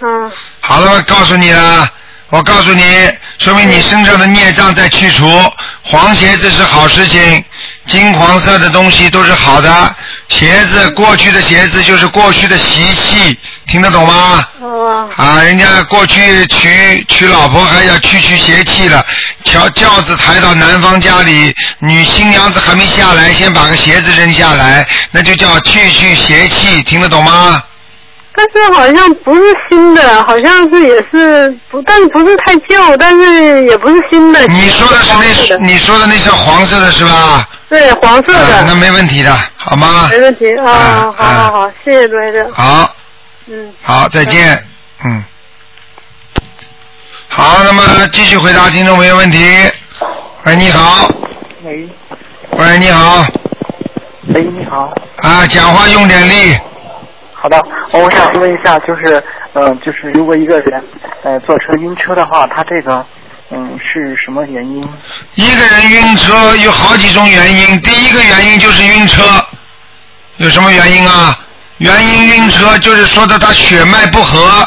[0.00, 0.30] 嗯，
[0.60, 1.88] 好了，我告诉你了，
[2.32, 2.82] 我告诉你，
[3.38, 5.30] 说明你身上的孽障在去除。
[5.82, 7.44] 黄鞋子是好事情，
[7.86, 9.94] 金黄色的东西都是好的。
[10.30, 14.42] 鞋子，过去的鞋子就是过去的习气，听得懂吗？
[14.62, 15.06] 哦。
[15.14, 19.04] 啊，人家过去娶娶老婆还要去去邪气了，
[19.44, 27.62] 调轿子抬到男方家里，女新娘子还没下来，先把个鞋子扔下来，那就叫去去邪气，听得懂吗？
[28.34, 34.40] 但是好像不是新的，好像是也是不，但是不是太旧，但是也不是新的。
[34.46, 35.12] 你说的是
[35.50, 37.46] 那，你说的那是黄色的是吧？
[37.68, 38.56] 对，黄色的。
[38.56, 40.08] 啊那没问题的，好吗？
[40.10, 42.52] 没问题啊，好好好，谢谢罗先生。
[42.52, 42.94] 好，
[43.46, 43.72] 嗯。
[43.82, 44.66] 好，再见，
[45.04, 45.24] 嗯。
[47.28, 49.38] 好，那么继续回答听众朋友问题。
[50.44, 51.08] 喂，你好。
[51.64, 51.88] 喂。
[52.52, 53.26] 喂，你好。
[54.34, 54.92] 喂，你好。
[55.16, 56.58] 啊，讲话用点力。
[57.42, 59.20] 好的，我想问一下，就是，
[59.54, 60.80] 嗯、就是如果一个人，
[61.24, 63.04] 呃，坐车晕车的话，他这个，
[63.50, 64.80] 嗯，是什么原因？
[65.34, 69.24] 一个人晕车有好几种原因，第一个原因就是晕车，
[70.36, 71.36] 有什么原因啊？
[71.78, 74.64] 原因晕车就是说的他血脉不和，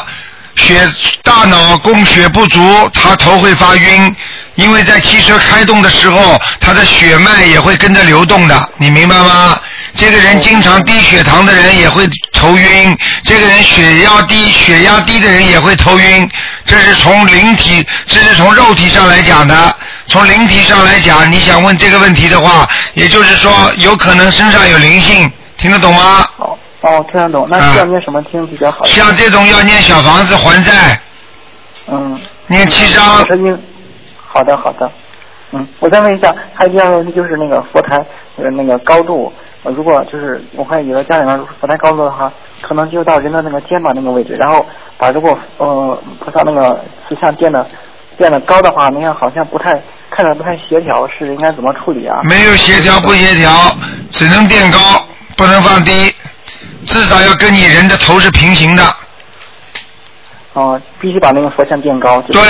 [0.56, 0.78] 血
[1.22, 2.60] 大脑供血不足，
[2.92, 4.14] 他头会发晕。
[4.56, 9.58] 因为在汽车开动的时候，他的血脉也会跟着流动的，你明白吗？
[9.96, 16.28] 这个人经常低血糖的人也会头晕，这个人血压低、血压低的人也会头晕，
[16.64, 19.74] 这是从灵体，这是从肉体上来讲的。
[20.06, 26.28] 从灵体上来讲，你想问这个问题的话，也就是说有可能身上有灵性，听得懂吗？
[26.82, 27.48] 哦，听得懂。
[27.50, 28.84] 那需要念什么经比较好？
[28.84, 31.00] 像这种要念小房子还债，
[31.88, 32.18] 嗯。
[32.48, 33.18] 念七张。
[33.18, 33.58] 我是因
[34.24, 34.88] 好的，好的。
[35.50, 37.96] 嗯，我再问一下，还有第二个问题就是那个佛台
[38.36, 39.32] 呃那个高度，
[39.66, 44.64] 呃如果就是我看有的家里面佛台高度的话，可能就到人的那个肩膀那个位置，然后
[44.96, 47.66] 把如果呃菩萨那个慈像垫的
[48.16, 52.20] 垫的高的话，那样好像不太看着不太协调，是应该怎么处理啊？
[52.22, 53.50] 没有协调不协调，
[54.08, 54.78] 只能垫高，
[55.36, 56.14] 不能放低，
[56.86, 58.84] 至少要跟你人的头是平行的。
[60.52, 62.22] 哦、必须把那个佛像垫高。
[62.22, 62.40] 对，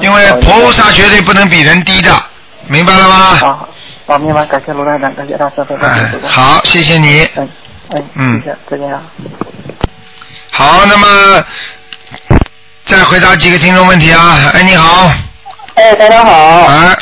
[0.00, 2.10] 因为菩萨绝对不能比人低的，
[2.66, 3.14] 明白了吗？
[3.36, 3.68] 好，
[4.06, 5.88] 好，明白，感谢卢站长，感谢大家，再见。
[5.88, 7.26] 哎好，谢谢你。
[7.36, 7.48] 嗯，
[7.94, 9.02] 哎，嗯谢谢，再见啊。
[10.50, 11.42] 好，那么
[12.84, 14.36] 再回答几个听众问题啊。
[14.52, 15.10] 哎，你好。
[15.76, 16.66] 哎，大家好。
[16.66, 16.94] 哎。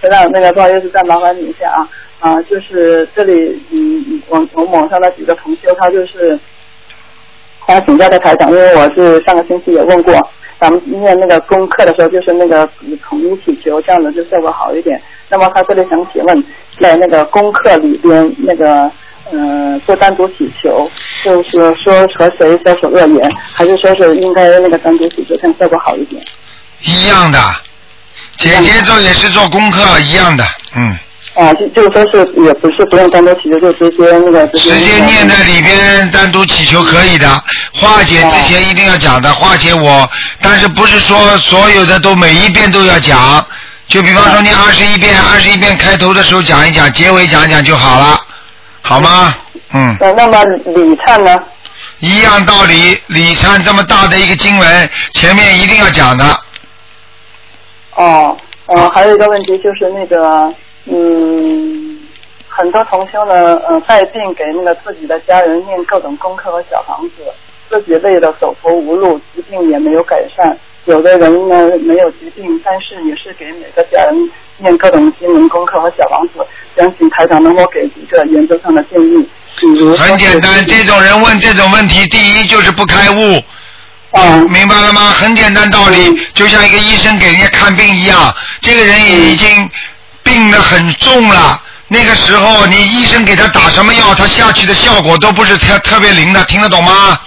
[0.00, 1.88] 台长，那个不好意思，再麻烦你一下啊
[2.20, 6.38] 啊，就是这里嗯，我我网上的几个同修，他就是
[7.66, 10.14] 他请教的台长，因为我是上个星期也问过，
[10.60, 12.68] 咱们念那个功课的时候，就是那个
[13.02, 15.02] 统一祈求，这样子就效果好一点。
[15.34, 16.44] 那么他这里想请问，
[16.80, 18.90] 在那个功课里边那个。
[19.32, 20.88] 嗯，做单独祈求，
[21.24, 26.22] 就是说和谁消除恶缘，还是说是应该那个单独祈求，看效果好一点？
[26.82, 27.38] 一样的，
[28.36, 30.44] 姐姐做也是做功课一样的，
[30.76, 30.94] 嗯。
[31.34, 37.26] 啊，就就是说是也不是不用单独祈求，就直接那个直接直接念在里边单独祈求可以的，
[37.72, 40.08] 化解之前一定要讲的，化解我，
[40.42, 43.44] 但是不是说所有的都每一遍都要讲，
[43.86, 48.20] 就比方说念二十一遍，二十一遍开头的时候讲一讲，结尾讲一讲就好了，
[48.82, 49.34] 好吗？
[49.72, 49.96] 嗯。
[50.00, 51.42] 呃，那么礼忏呢？
[52.00, 56.24] 一样道理，礼忏这么大的一个经文，前面一定要讲的。
[57.94, 60.52] 哦，呃，还有一个问题就是那个，
[60.86, 62.00] 嗯，
[62.48, 67.24] 很多同修呢，呃，带病给那个自己的家人念各种功课和小房子，
[67.70, 70.58] 自己累得走投无路，疾病也没有改善。
[70.86, 76.46] 有的人呢没有疾病，但是也是给每个家人念各种经文功课和小王子。
[76.76, 79.26] 想请台长能够给一个原则上的建议，
[79.96, 83.42] 很简单，这种人问这种问题，第一就是不开悟。
[84.16, 85.10] 嗯，明白了吗？
[85.10, 89.70] 很简单道理，就像一个医生给人家看病一样，这个人已经
[90.22, 91.60] 病得很重了。
[91.88, 97.18] 那个时候，你医生给他打什么药，他下去的效果都不是特特别灵的，听得懂吗？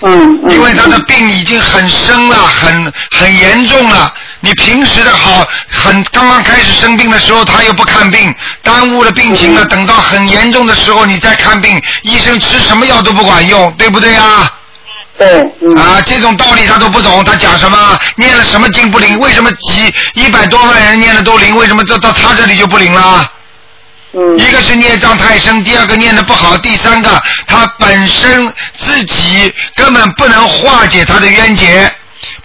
[0.00, 0.40] 嗯。
[0.50, 4.12] 因为他的病已经很深了，很很严重了。
[4.40, 9.64] 你平时的好，很刚刚开始生病的时候，他又不看病，耽误了病情了。
[9.64, 14.52] 等到很严重的时候，你再看病，医生吃什么药都不管用，对不对啊？
[15.16, 15.42] 对。
[15.76, 17.98] 啊，这种道理他都不懂，他讲什么？
[18.16, 19.18] 念了什么经不灵？
[19.18, 21.56] 为什么几一百多万人念的都灵？
[21.56, 23.30] 为什么这到他这里就不灵了？
[24.14, 24.38] 嗯。
[24.38, 31.90] 一个是孽障太深，第二个念的不好，第三个他本身自己根本不能化解他的冤结。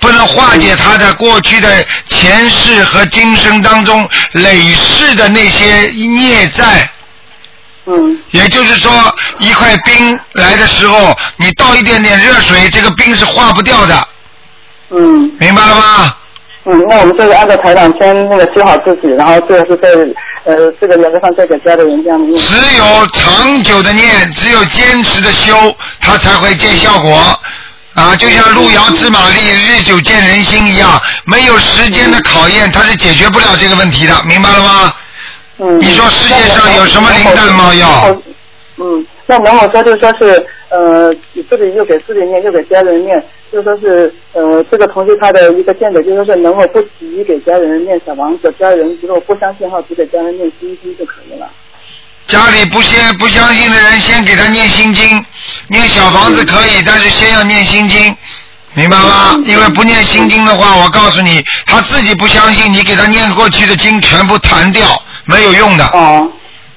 [0.02, 6.90] 不能化解他的过去的前世和今生当中累世的那些孽债。
[7.86, 8.18] 嗯。
[8.32, 14.08] 也就是说，一块冰来的时候，你倒一点点热水，这个冰是化不掉的。
[14.90, 15.32] 嗯。
[15.40, 16.16] 明白了吗？
[16.72, 19.90] 嗯，那我们就是按照台长先那个修好自己，然后最后是在
[20.44, 22.38] 呃这个原则上再给家里人这样的念。
[22.40, 25.56] 只有长久的念，只有坚持的修，
[26.00, 27.18] 它才会见效果。
[27.96, 34.94] 啊，就像路遥知马力，日久见人心一样，没有时间的考验，它是解决不了这个问题的，明白了吗？
[35.58, 35.80] 嗯。
[35.80, 38.16] 你说世界上有什么灵丹妙药？
[38.78, 41.12] 嗯，那能否说就是说是呃，
[41.50, 43.22] 自己又给自己念，又给家人念，
[43.52, 51.50] 就说是呃，这个同学他的一个见解，就说是能够不急给家人念小王子，家人如果不相信的话，只给家人念心经就可以了。
[52.28, 55.26] 家里不先不相信的人，先给他念心经，
[55.68, 58.16] 念小房子可以，但是先要念心经，
[58.76, 59.36] 明白吗？
[59.46, 64.86] 因为不念心经的话，我告诉你，他自己不相信，你给他念过去的经全部弹掉，
[65.26, 65.84] 没有用的。
[65.86, 66.32] 哦，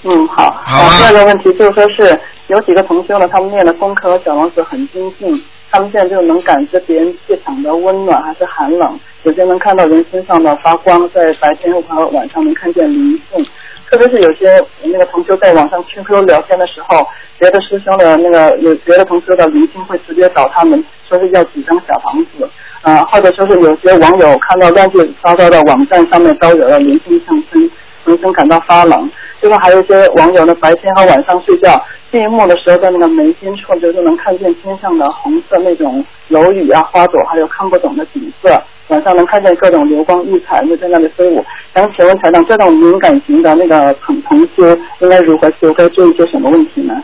[0.04, 0.50] 嗯，好。
[0.64, 13.46] 好吧第二个问题就是说是有几个同修呢，他们念的功课和小王子很精进，他们现在就能感知别人气场的温暖还是寒冷，有些能看到人身上的发光，在白天和晚上能看见灵性。
[13.90, 17.06] 特别是有些那个同修在网上 QQ 聊天的时候，
[17.38, 22.46] 别的师兄的那个有别的同修的灵性会直接找他们，说是要几张小房子，
[22.82, 27.70] 啊、或者说是有些网友看到乱七八糟的网站上面都有了灵性上升，
[28.04, 29.10] 浑身感到发冷。
[29.42, 38.62] 另外还有一些网友呢，白天和晚上睡觉，闭目的时候在那个眉心处就是能看见天上的红色那种楼宇啊、花朵，还有看不懂的景色。
[38.88, 41.44] 晚上能看见各种流光溢彩，就在那里飞舞。
[41.74, 45.72] 想请问台长，这种敏感型的那个同同修应该如何修？
[45.74, 46.94] 该注意些什么问题呢？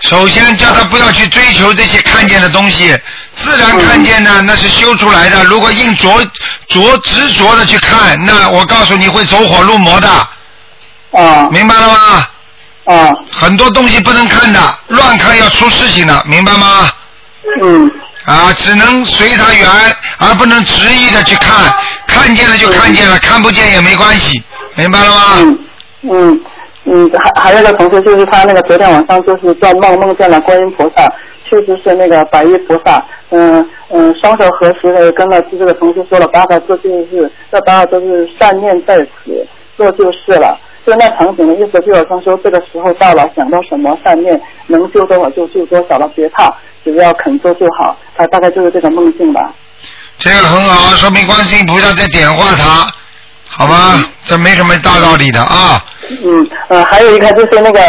[0.00, 2.96] 首先叫他不要去追求这些看见的东西，
[3.34, 5.42] 自然看见呢，那是修出来的。
[5.44, 6.08] 如果硬着
[6.68, 10.08] 着执着的去看，那我告诉你会走火入魔的。
[11.14, 11.48] 啊。
[11.50, 12.94] 明白了吗？
[12.94, 13.16] 啊。
[13.30, 16.90] 很多东西不能看的，乱看要出事情的，明白吗？
[17.62, 17.90] 嗯。
[18.26, 19.68] 啊，只能随他缘，
[20.18, 21.70] 而不能执意的去看，
[22.06, 24.42] 看见了就看见了，看不见也没关系，
[24.76, 25.20] 明白了吗？
[25.42, 25.58] 嗯
[26.02, 26.40] 嗯
[26.86, 31.06] 嗯，还还有一个同学就是他那个昨天晚上就是做梦梦见了观音菩萨，
[31.46, 39.46] 确实是那个白衣菩萨，嗯嗯，双手合十的跟了这个同学说了八个字，就是这八个字是善念在此，
[39.76, 40.58] 做就是了。
[40.86, 46.54] 就那场景的意思就是说，这个时候到了，想到什么善念，能救多少就救多少了，别怕，
[46.84, 47.96] 只要肯做就好。
[48.16, 49.52] 他大概就是这个梦境吧。
[50.18, 52.86] 这个很好，说明观世音菩萨在点化他，
[53.48, 54.04] 好吗？
[54.24, 55.82] 这没什么大道理的啊。
[56.22, 57.80] 嗯，呃，还有一个就是那个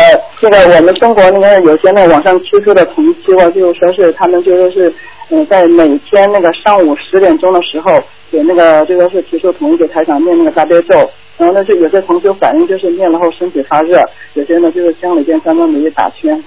[0.41, 4.89] 那个我们中国那个有些那个网上推出的同修啊，就是说是他们就说是
[5.29, 10.95] 嗯、呃在每天那个上午十点钟的时候给那个就说是提出同意给台长念那个大悲咒，
[11.37, 14.01] 然后呢就有些同学反映就是念了后身体发热，
[14.33, 16.43] 有些呢就是乡里边三分没打圈。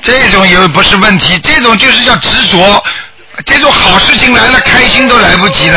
[0.00, 2.58] 这种也不是问题，这种就是叫执着，
[3.44, 5.76] 这种好事情来了，开心都来不及了，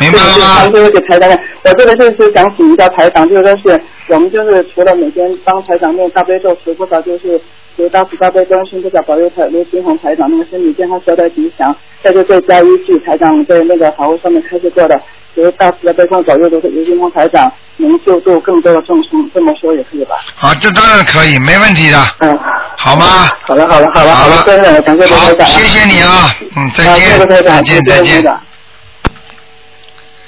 [0.00, 0.66] 明白了吗？
[0.68, 1.30] 对对对，台长，
[1.64, 7.40] 我这个就是想请一下台长，就是说是我们就是除了每天帮台长念大悲咒、除不少就是
[7.78, 11.72] 求大慈大悲观世音菩萨保佑台刘金红台长那个身体健康、消灾吉祥，
[12.02, 15.00] 再就再加一句台长在那个法会上面开示过的，
[15.36, 20.16] 求大慈大悲观保佑刘刘金红台长能救助更多的众生，这么说也可以吧？
[20.34, 21.98] 好，这当然可以，没问题的。
[22.18, 22.36] 嗯，
[22.76, 23.30] 好吗？
[23.42, 25.46] 好了好了好了好了，真的感谢台长。
[25.46, 28.38] 谢谢你啊，嗯，再见，再见，再见。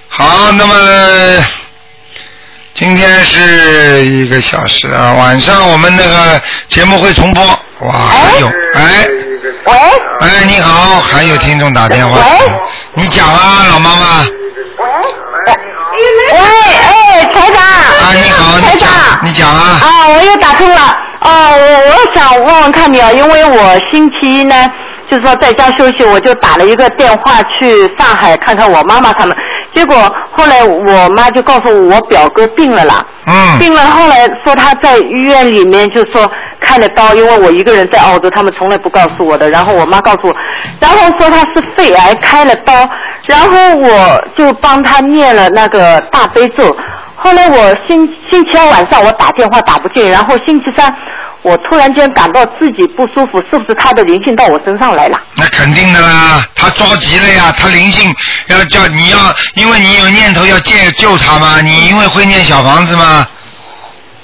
[0.07, 0.75] 好，那么
[2.81, 7.45] 今天是一个小时啊，晚上我们那个节目会重播。
[7.45, 9.07] 哇，还有，哎，
[9.67, 9.73] 喂，
[10.21, 12.19] 哎，你好，还有听众打电话，
[12.95, 14.25] 你讲啊，老妈妈。
[16.33, 17.61] 喂，哎，台长。
[17.61, 18.89] 啊，你好，台长。
[19.25, 19.79] 你讲啊。
[19.83, 20.97] 啊，我又打通了。
[21.21, 24.57] 哦，我我想问问看你啊，因为我星期一呢，
[25.11, 29.37] 就是说在家休息，我就打了一个电话去上海看看我妈妈他们，
[29.75, 29.97] 结果
[30.31, 33.05] 后来我妈就告诉我我表哥病了啦。
[33.27, 33.59] 嗯。
[33.59, 36.31] 病了，后来说他在医院里面就说
[36.61, 39.51] 开了刀，因为我一个人在澳洲，他们从来不告诉我的。
[39.51, 40.37] 然后我妈告诉我，
[40.81, 42.73] 然后说他是肺癌开了刀，
[43.27, 46.77] 然后我就帮他念了那个大悲咒。
[47.17, 50.95] 后来我星星期二晚上我打电话打不进，然后星期三
[51.43, 55.19] 我突然间感到自己不舒服，是不是他的灵性到我身上来了？
[55.37, 58.15] 那肯定的啦，他着急了呀，他灵性
[58.49, 59.19] 要叫你要，
[59.55, 63.27] 因为你有念头要救救他嘛，你因为会念小房子吗？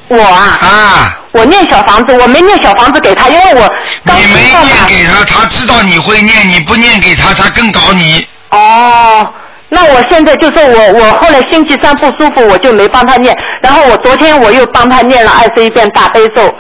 [0.09, 1.13] 我啊啊！
[1.33, 3.69] 我念小房子，我没念小房子给他，因为我
[4.05, 8.25] 刚你没念给他，他知道你会念，你不念给他，他更搞你。
[8.51, 9.29] 哦，
[9.69, 16.55] 那我现在就说我我后来星期三不舒服，我就没帮他念，然后我昨天我又帮他念了二十一遍大悲咒。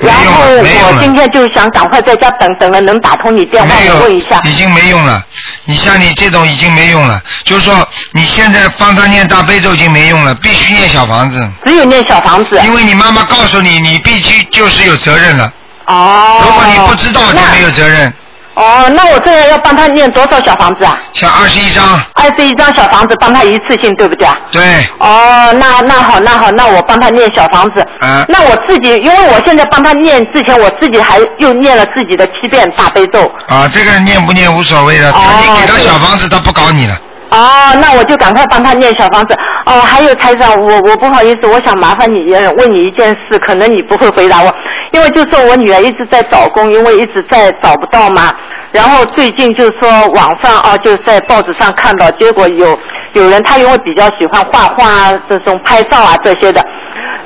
[0.00, 4.40] 然后我今天就想赶快在家等等了，能打通你电话问一下。
[4.44, 5.22] 已经没用了。
[5.64, 11.50] 你像你这种已经没用了，就是说你现在帮他念大悲咒已经没用了，必须念小房子。
[11.64, 12.60] 只有念小房子。
[12.64, 15.52] 因为你妈妈告诉你，你必须就是有责任了。
[15.86, 16.42] 哦。
[16.44, 18.12] 如果你不知道，就没有责任。
[18.56, 20.98] 哦，那我这样要帮他念多少小房子啊？
[21.12, 21.84] 像二十一张。
[22.14, 24.36] 二十一张小房子帮他一次性，对不对啊？
[24.50, 24.62] 对。
[24.98, 27.80] 哦，那那好，那好，那我帮他念小房子。
[28.00, 28.24] 啊。
[28.28, 33.30] 那我自己，因为我现在帮他念之前，我自己还又念了自己的七遍大悲咒。
[33.48, 36.98] 啊，这个念不念无所谓的，他你给他小房子，他不搞你了。
[37.30, 39.34] 哦，那我就赶快帮他念小房子。
[39.66, 44.54] 哦，还有台长，我我不好意思，我想麻烦你问你一件事，可能你不会回答我，
[44.92, 48.32] 因为就说我女儿一直在找工，因为一直在找不到嘛。
[48.72, 52.78] 然后最近就是说网上啊，就在报纸上看到，结果有
[53.14, 56.64] 有人他因为比较喜欢画画啊，这种拍照啊这些的，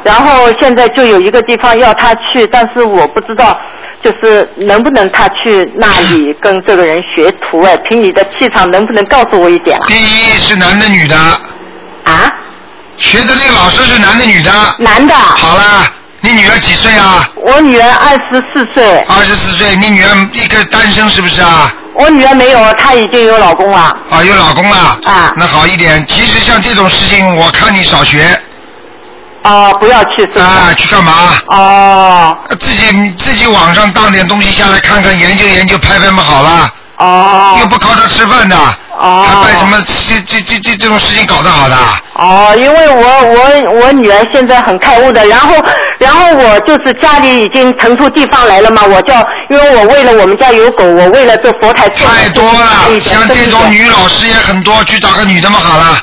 [0.02, 3.58] 然后现在就有一个地方要他去，但是我不知道。
[4.02, 7.76] 就是能不能他去那里跟这个人学徒哎？
[7.88, 9.84] 凭你的气场，能不能告诉我一点啊？
[9.86, 11.16] 第一是男的女的？
[12.04, 12.32] 啊？
[12.96, 14.50] 学的那个老师是男的女的？
[14.78, 15.14] 男的。
[15.14, 15.86] 好了，
[16.20, 17.28] 你女儿几岁啊？
[17.36, 18.98] 我女儿二十四岁。
[19.08, 21.72] 二十四岁，你女儿一个单身是不是啊？
[21.94, 23.78] 我女儿没有，她已经有老公了。
[24.10, 24.98] 啊，有老公了。
[25.04, 25.34] 啊。
[25.36, 26.06] 那好一点。
[26.06, 28.24] 其实像这种事情，我看你少学。
[29.42, 30.44] 哦，不要去是吧？
[30.44, 31.12] 啊，去干嘛？
[31.46, 32.38] 哦。
[32.58, 36.70] 自己自己网上当点东西下来看看，研究研究，拍拍嘛好了。
[36.98, 37.56] 哦。
[37.60, 38.56] 又不靠他吃饭的。
[38.98, 39.26] 哦。
[39.26, 41.76] 还办什么这这这这这种事情搞得好的？
[42.14, 45.54] 哦，因为我我我女儿现在很开悟的，然后
[45.98, 49.14] 然后我就是家里已经腾出地方来了嘛，我叫
[49.48, 55.98] 因为我为了我们家有狗，我为了这佛台太多了，像这种女老师也很多，去找个女的嘛好了。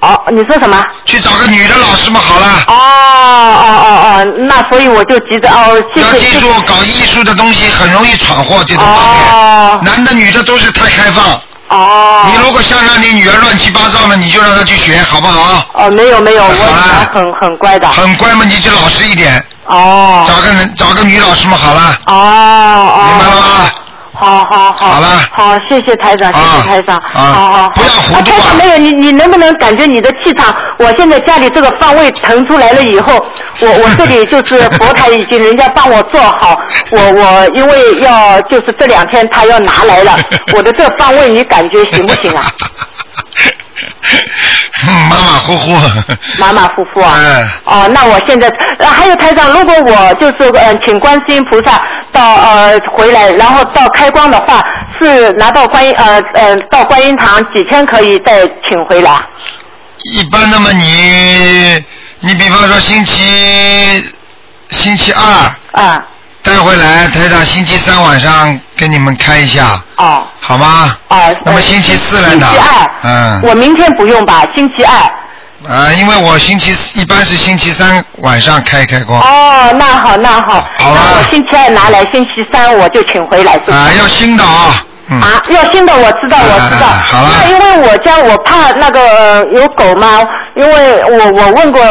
[0.00, 0.80] 哦，你说什么？
[1.04, 2.46] 去找个女的老师嘛好了。
[2.68, 6.06] 哦哦哦哦，那所以我就急着哦，谢谢。
[6.06, 9.32] 要记住，搞艺术的东西很容易闯祸这种方面。
[9.32, 11.24] 哦男的女的都是太开放。
[11.68, 12.26] 哦。
[12.26, 15.64] 你如果想让你女儿乱七八糟的，你就让她去学，好不好？
[15.74, 17.88] 哦，没有没有，我女儿很很乖的。
[17.88, 19.44] 很乖嘛，你就老实一点。
[19.66, 20.24] 哦。
[20.28, 21.98] 找个人，找个女老师嘛，好了。
[22.06, 23.02] 哦哦。
[23.08, 23.70] 明白了吗？
[24.18, 24.86] 好好好。
[24.86, 25.06] 好了。
[25.32, 26.96] 好，谢谢台长，谢谢台长。
[26.98, 27.68] 啊好好。
[27.70, 28.54] 不要糊涂啊！
[28.58, 30.54] 没有你，你能不能感觉你的气场？
[30.78, 33.12] 我现在家里这个方位腾出来了以后，
[33.60, 36.60] 我我这里就是佛台已经人家帮我做好，
[36.90, 40.18] 我我因为要就是这两天他要拿来了，
[40.54, 42.42] 我的这方位你感觉行不行啊？
[44.86, 45.76] 嗯 马马虎虎。
[46.38, 47.14] 马马虎虎啊。
[47.18, 47.48] 嗯。
[47.64, 48.48] 哦，那我现在
[48.78, 51.80] 呃还有台长，如果我就是呃请观世音菩萨
[52.12, 54.62] 到呃回来，然后到开光的话，
[55.00, 59.12] 是拿到观音呃呃到观音堂几天可以再请回来？
[60.14, 61.84] 一般那么，你
[62.20, 64.04] 你比方说星期
[64.68, 65.82] 星期二。
[65.82, 66.04] 啊。
[66.48, 70.96] 带回来，台长星期三晚上给你们开一下，哦好吗？
[71.08, 71.36] 哦。
[71.44, 73.42] 那么星期四来拿星期二，嗯。
[73.42, 74.46] 我明天不用吧？
[74.54, 74.94] 星期二。
[75.68, 79.20] 啊，因为我星期一般是星期三晚上开开光。
[79.20, 83.52] 哦，那好那好，好那我星期二拿来，星期三我就请回来。
[83.70, 84.82] 啊，要新的啊。
[85.10, 85.20] 嗯。
[85.20, 86.86] 啊，要新的我知道，我知道。
[86.86, 87.28] 好了。
[87.42, 90.26] 那因为我家我怕那个呃有狗嘛，
[90.56, 91.82] 因为我我问过，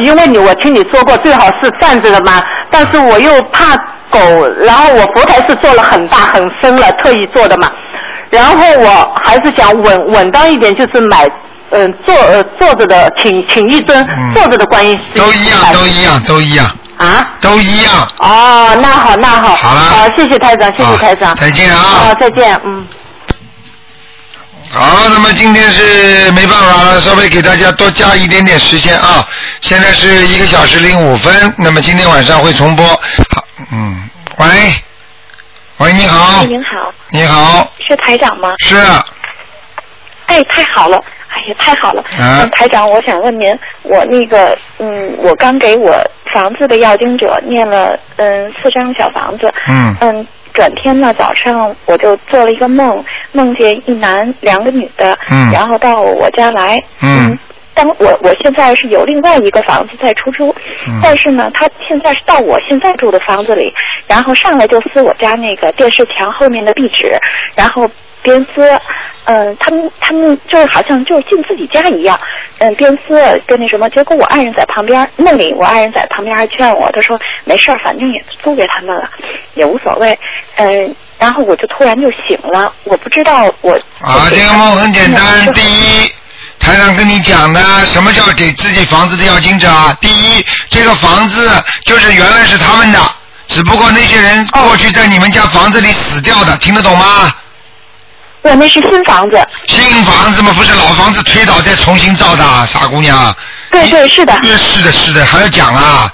[0.00, 3.76] 因为你我听你说过最好是站着的嘛，但是我又怕
[4.12, 7.68] 狗，然后我佛台是做了很大很深了，特意做的嘛，
[8.30, 11.28] 然后我还是想稳稳当一点，就是买。
[11.74, 15.00] 嗯，坐呃坐着的，请请一尊坐着的观音。
[15.14, 16.66] 都一样，都一样，都一样。
[16.98, 17.30] 啊？
[17.40, 18.06] 都一样。
[18.18, 19.56] 哦，那好，那好。
[19.56, 21.34] 好了好，谢谢台长，谢谢台长。
[21.34, 22.86] 再见啊好，再见，嗯。
[24.70, 29.26] 好，那么今天是没办法了，稍微给大家多加一点点时间啊。
[29.62, 32.86] 现在是一个小时零五分，那么今天晚上会重播。
[32.86, 34.01] 好，嗯，
[34.38, 34.46] 喂，
[35.78, 36.40] 喂，你好。
[36.40, 38.54] 哎，，您好，你好，是台长吗？
[38.58, 38.76] 是，
[40.26, 42.00] 哎，太好了，哎呀，太好了。
[42.18, 42.40] 啊。
[42.42, 45.92] 嗯，台长，我想问您，我那个，嗯，我刚给我
[46.32, 49.52] 房子的要经者念了，嗯，四张小房子。
[49.68, 49.96] 嗯。
[50.00, 55.50] 嗯，转天呢，早上我就做了一个梦，梦见一男两个女的，嗯。
[55.52, 56.76] 然后到我家来。
[57.02, 57.38] 嗯
[57.74, 60.54] 当我我现在是有另外一个房子在出租，
[60.86, 63.72] 嗯但是呢，他现在是到我现在住的房子里，
[64.06, 67.16] 然后上来就撕我家那个电视墙后面的壁纸，
[67.54, 67.88] 然后
[68.22, 68.62] 边撕，
[69.24, 72.18] 嗯、他们他们就是好像就是进自己家一样，
[72.58, 79.08] 嗯、边撕跟那什么，结果我爱人在旁边，梦里我爱人在旁边还劝我，他说没事儿，反正也租给他们了，
[79.54, 80.16] 也无所谓，
[80.56, 85.22] 嗯、然后我就突然就醒了，我不知道我啊，这个梦很简单。
[85.52, 86.12] 第一，
[86.62, 89.94] 台长跟你讲的，什么叫给自己房子的要经者啊？
[90.00, 92.98] 第一，这个房子就是原来是他们的，
[93.48, 97.32] 只不过那些人过去在你们家房子里死掉的，听得懂吗？
[98.42, 99.40] 我那是新房子。
[99.66, 103.34] 新房子嘛，不是老房子推倒再重新造的，傻姑娘。
[103.70, 104.32] 对对，是的。
[104.56, 106.08] 是的，是的，还要讲啊？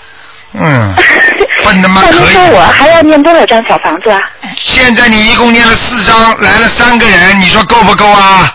[0.55, 0.95] 嗯，
[1.63, 2.03] 笨的吗？
[2.11, 2.33] 可以。
[2.33, 4.19] 说我还要念多少张小房子啊？
[4.57, 8.55] 现在你一共念了四张，来了三个人，你说够不够啊？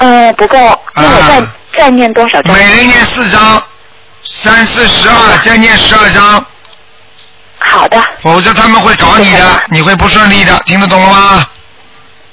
[0.00, 0.56] 嗯，不够，
[0.94, 1.42] 那我再、
[1.78, 2.54] 再念多少张？
[2.54, 3.62] 每人念四张，
[4.24, 6.44] 三四十二，再念十二张。
[7.58, 8.02] 好的。
[8.22, 11.46] 否则他们会找你的，你会不顺利的，听得懂了吗？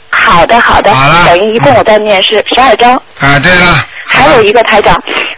[0.09, 0.95] 好的，好的。
[0.95, 2.95] 好了等于一共我再念是十二张。
[3.20, 4.97] 啊，对了，还有一个台长，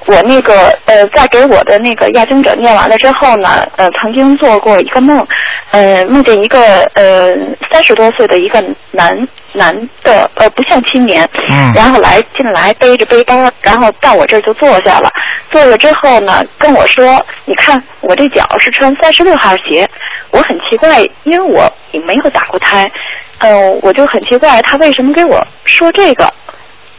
[0.09, 5.25] 我那个呃，在给我的那个亚经者念完了之后呢，呃，曾经做过一个梦，
[5.69, 7.31] 呃，梦见一个呃
[7.71, 15.11] 三十多岁的一个男男的呃不像青年，嗯然后来进来背着背包，然后到我这儿就坐下了，
[15.51, 19.87] 坐了之后呢，跟我说，你看我这脚是穿三十六号鞋，
[20.31, 22.91] 我很奇怪，因为我也没有打过胎，
[23.37, 26.33] 嗯、我就很奇怪他为什么给我说这个。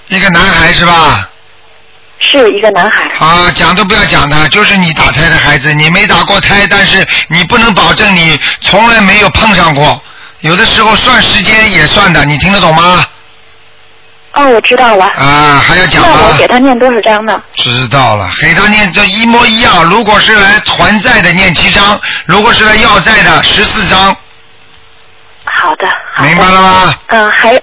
[0.07, 1.29] 一个男孩是吧？
[2.21, 3.11] 是一个男孩。
[3.19, 10.01] 啊，讲都不要讲的，就是你打胎的孩子，你没打过胎，但是你不能保证你从来没有碰上过，
[10.41, 13.05] 有的时候算时间也算的，你听得懂吗？
[14.33, 15.07] 哦，我知道了。
[15.07, 16.37] 啊，还要讲那我吗？
[16.39, 17.37] 给他念多少章呢？
[17.57, 19.83] 知道了，给他念这一模一样。
[19.91, 24.17] 如果是来还债的，念七章；如果是来要债的，十四章。
[25.47, 25.89] 好的。
[26.23, 26.95] 明白了吗？
[27.09, 27.61] 嗯，还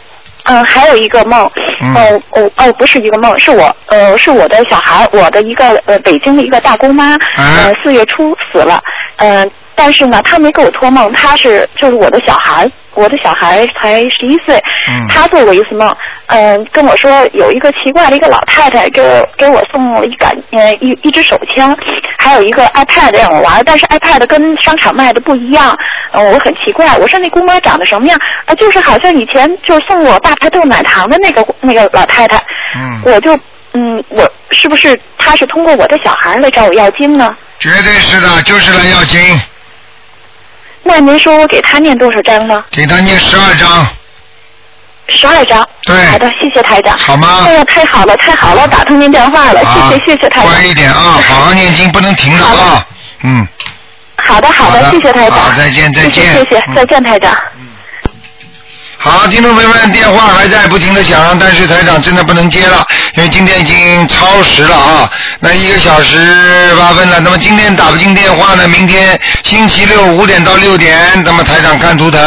[0.48, 1.50] 嗯还有一个梦，
[1.82, 1.94] 嗯。
[1.94, 8.82] 哦哦哦，不是一个梦，是我呃是我的小孩，我的一个呃北京的一个大姑妈，呃四月初死了，
[9.18, 14.56] 嗯、但是呢，她没给我托梦，她是就是我的小孩，我的小孩才十一岁，
[14.90, 15.06] 嗯。
[15.10, 15.94] 她做过一次梦，
[16.28, 21.76] 嗯、跟我说有一个奇怪的一个老太太给我给我送了一杆呃一一支手枪，
[22.18, 25.78] 还有一个 iPad 让我玩，但是 iPad 跟商场卖的不一样，
[26.12, 28.20] 嗯、我很奇怪，我说那姑妈长得什么样？
[28.46, 32.38] 啊，就是好像以前就是送我大排豆奶糖的那个那个老太太，
[32.76, 33.38] 嗯，我就
[33.74, 37.36] 嗯，我是不是她是通过我的小孩来找我要经呢？
[37.60, 39.20] 绝对是的，就是来要经，
[40.84, 42.66] 那您说我给她念多少章呢？
[42.72, 43.88] 给他念十二章。
[45.08, 45.68] 十二张。
[45.84, 45.96] 对。
[46.06, 46.98] 好的，谢谢台长。
[46.98, 50.52] 好吗哎呀，太好了，太好了，打通您电话了，啊谢谢谢谢台长。
[50.52, 52.86] 乖一点啊， 好好念经，不能停的啊。
[53.24, 53.48] 嗯，
[54.18, 55.40] 好的好的，谢谢台长。
[55.40, 57.34] 好再见再见谢谢谢谢，嗯再见台长。
[59.00, 65.10] 好，听众朋友们，电话还在不停的响，但是台长真的不能接了，因为今天已经超时了啊，
[65.40, 67.20] 那一个小时八分了。
[67.20, 72.20] 那么今天打不进电话呢，明天星期六五点到六点，那么台长看图腾。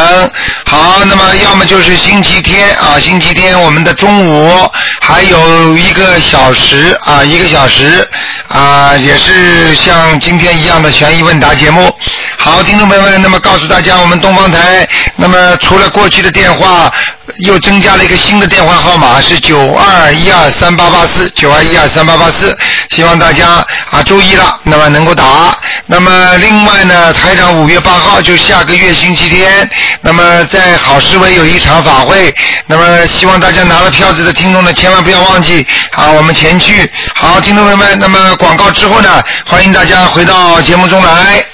[0.64, 4.70] 好，那么要么就是星期天啊，星期天我们的中午
[5.00, 8.08] 还有一个小时啊，一个小时
[8.48, 11.92] 啊，也是像今天一样的悬疑问答节目。
[12.38, 16.92] 好，听众朋友们，那么告诉大家，我们东方台，那么除了过去的电话啊，
[17.38, 22.56] 又增加了一个新的电话号码，是九二一二三八八四，九二一二三八八四，
[22.90, 25.58] 希望大家啊注意了，那么能够打。
[25.86, 29.68] 那么另外呢，台长五月八号就下个月星期天，
[30.00, 32.32] 那么在好市委有一场法会，
[32.68, 36.88] 那么希望大家拿了票子的听众呢，千万不要忘记啊，我们前去。
[37.16, 41.44] 好，听众朋友们，那么广告之后呢，欢迎大家回到节目中来。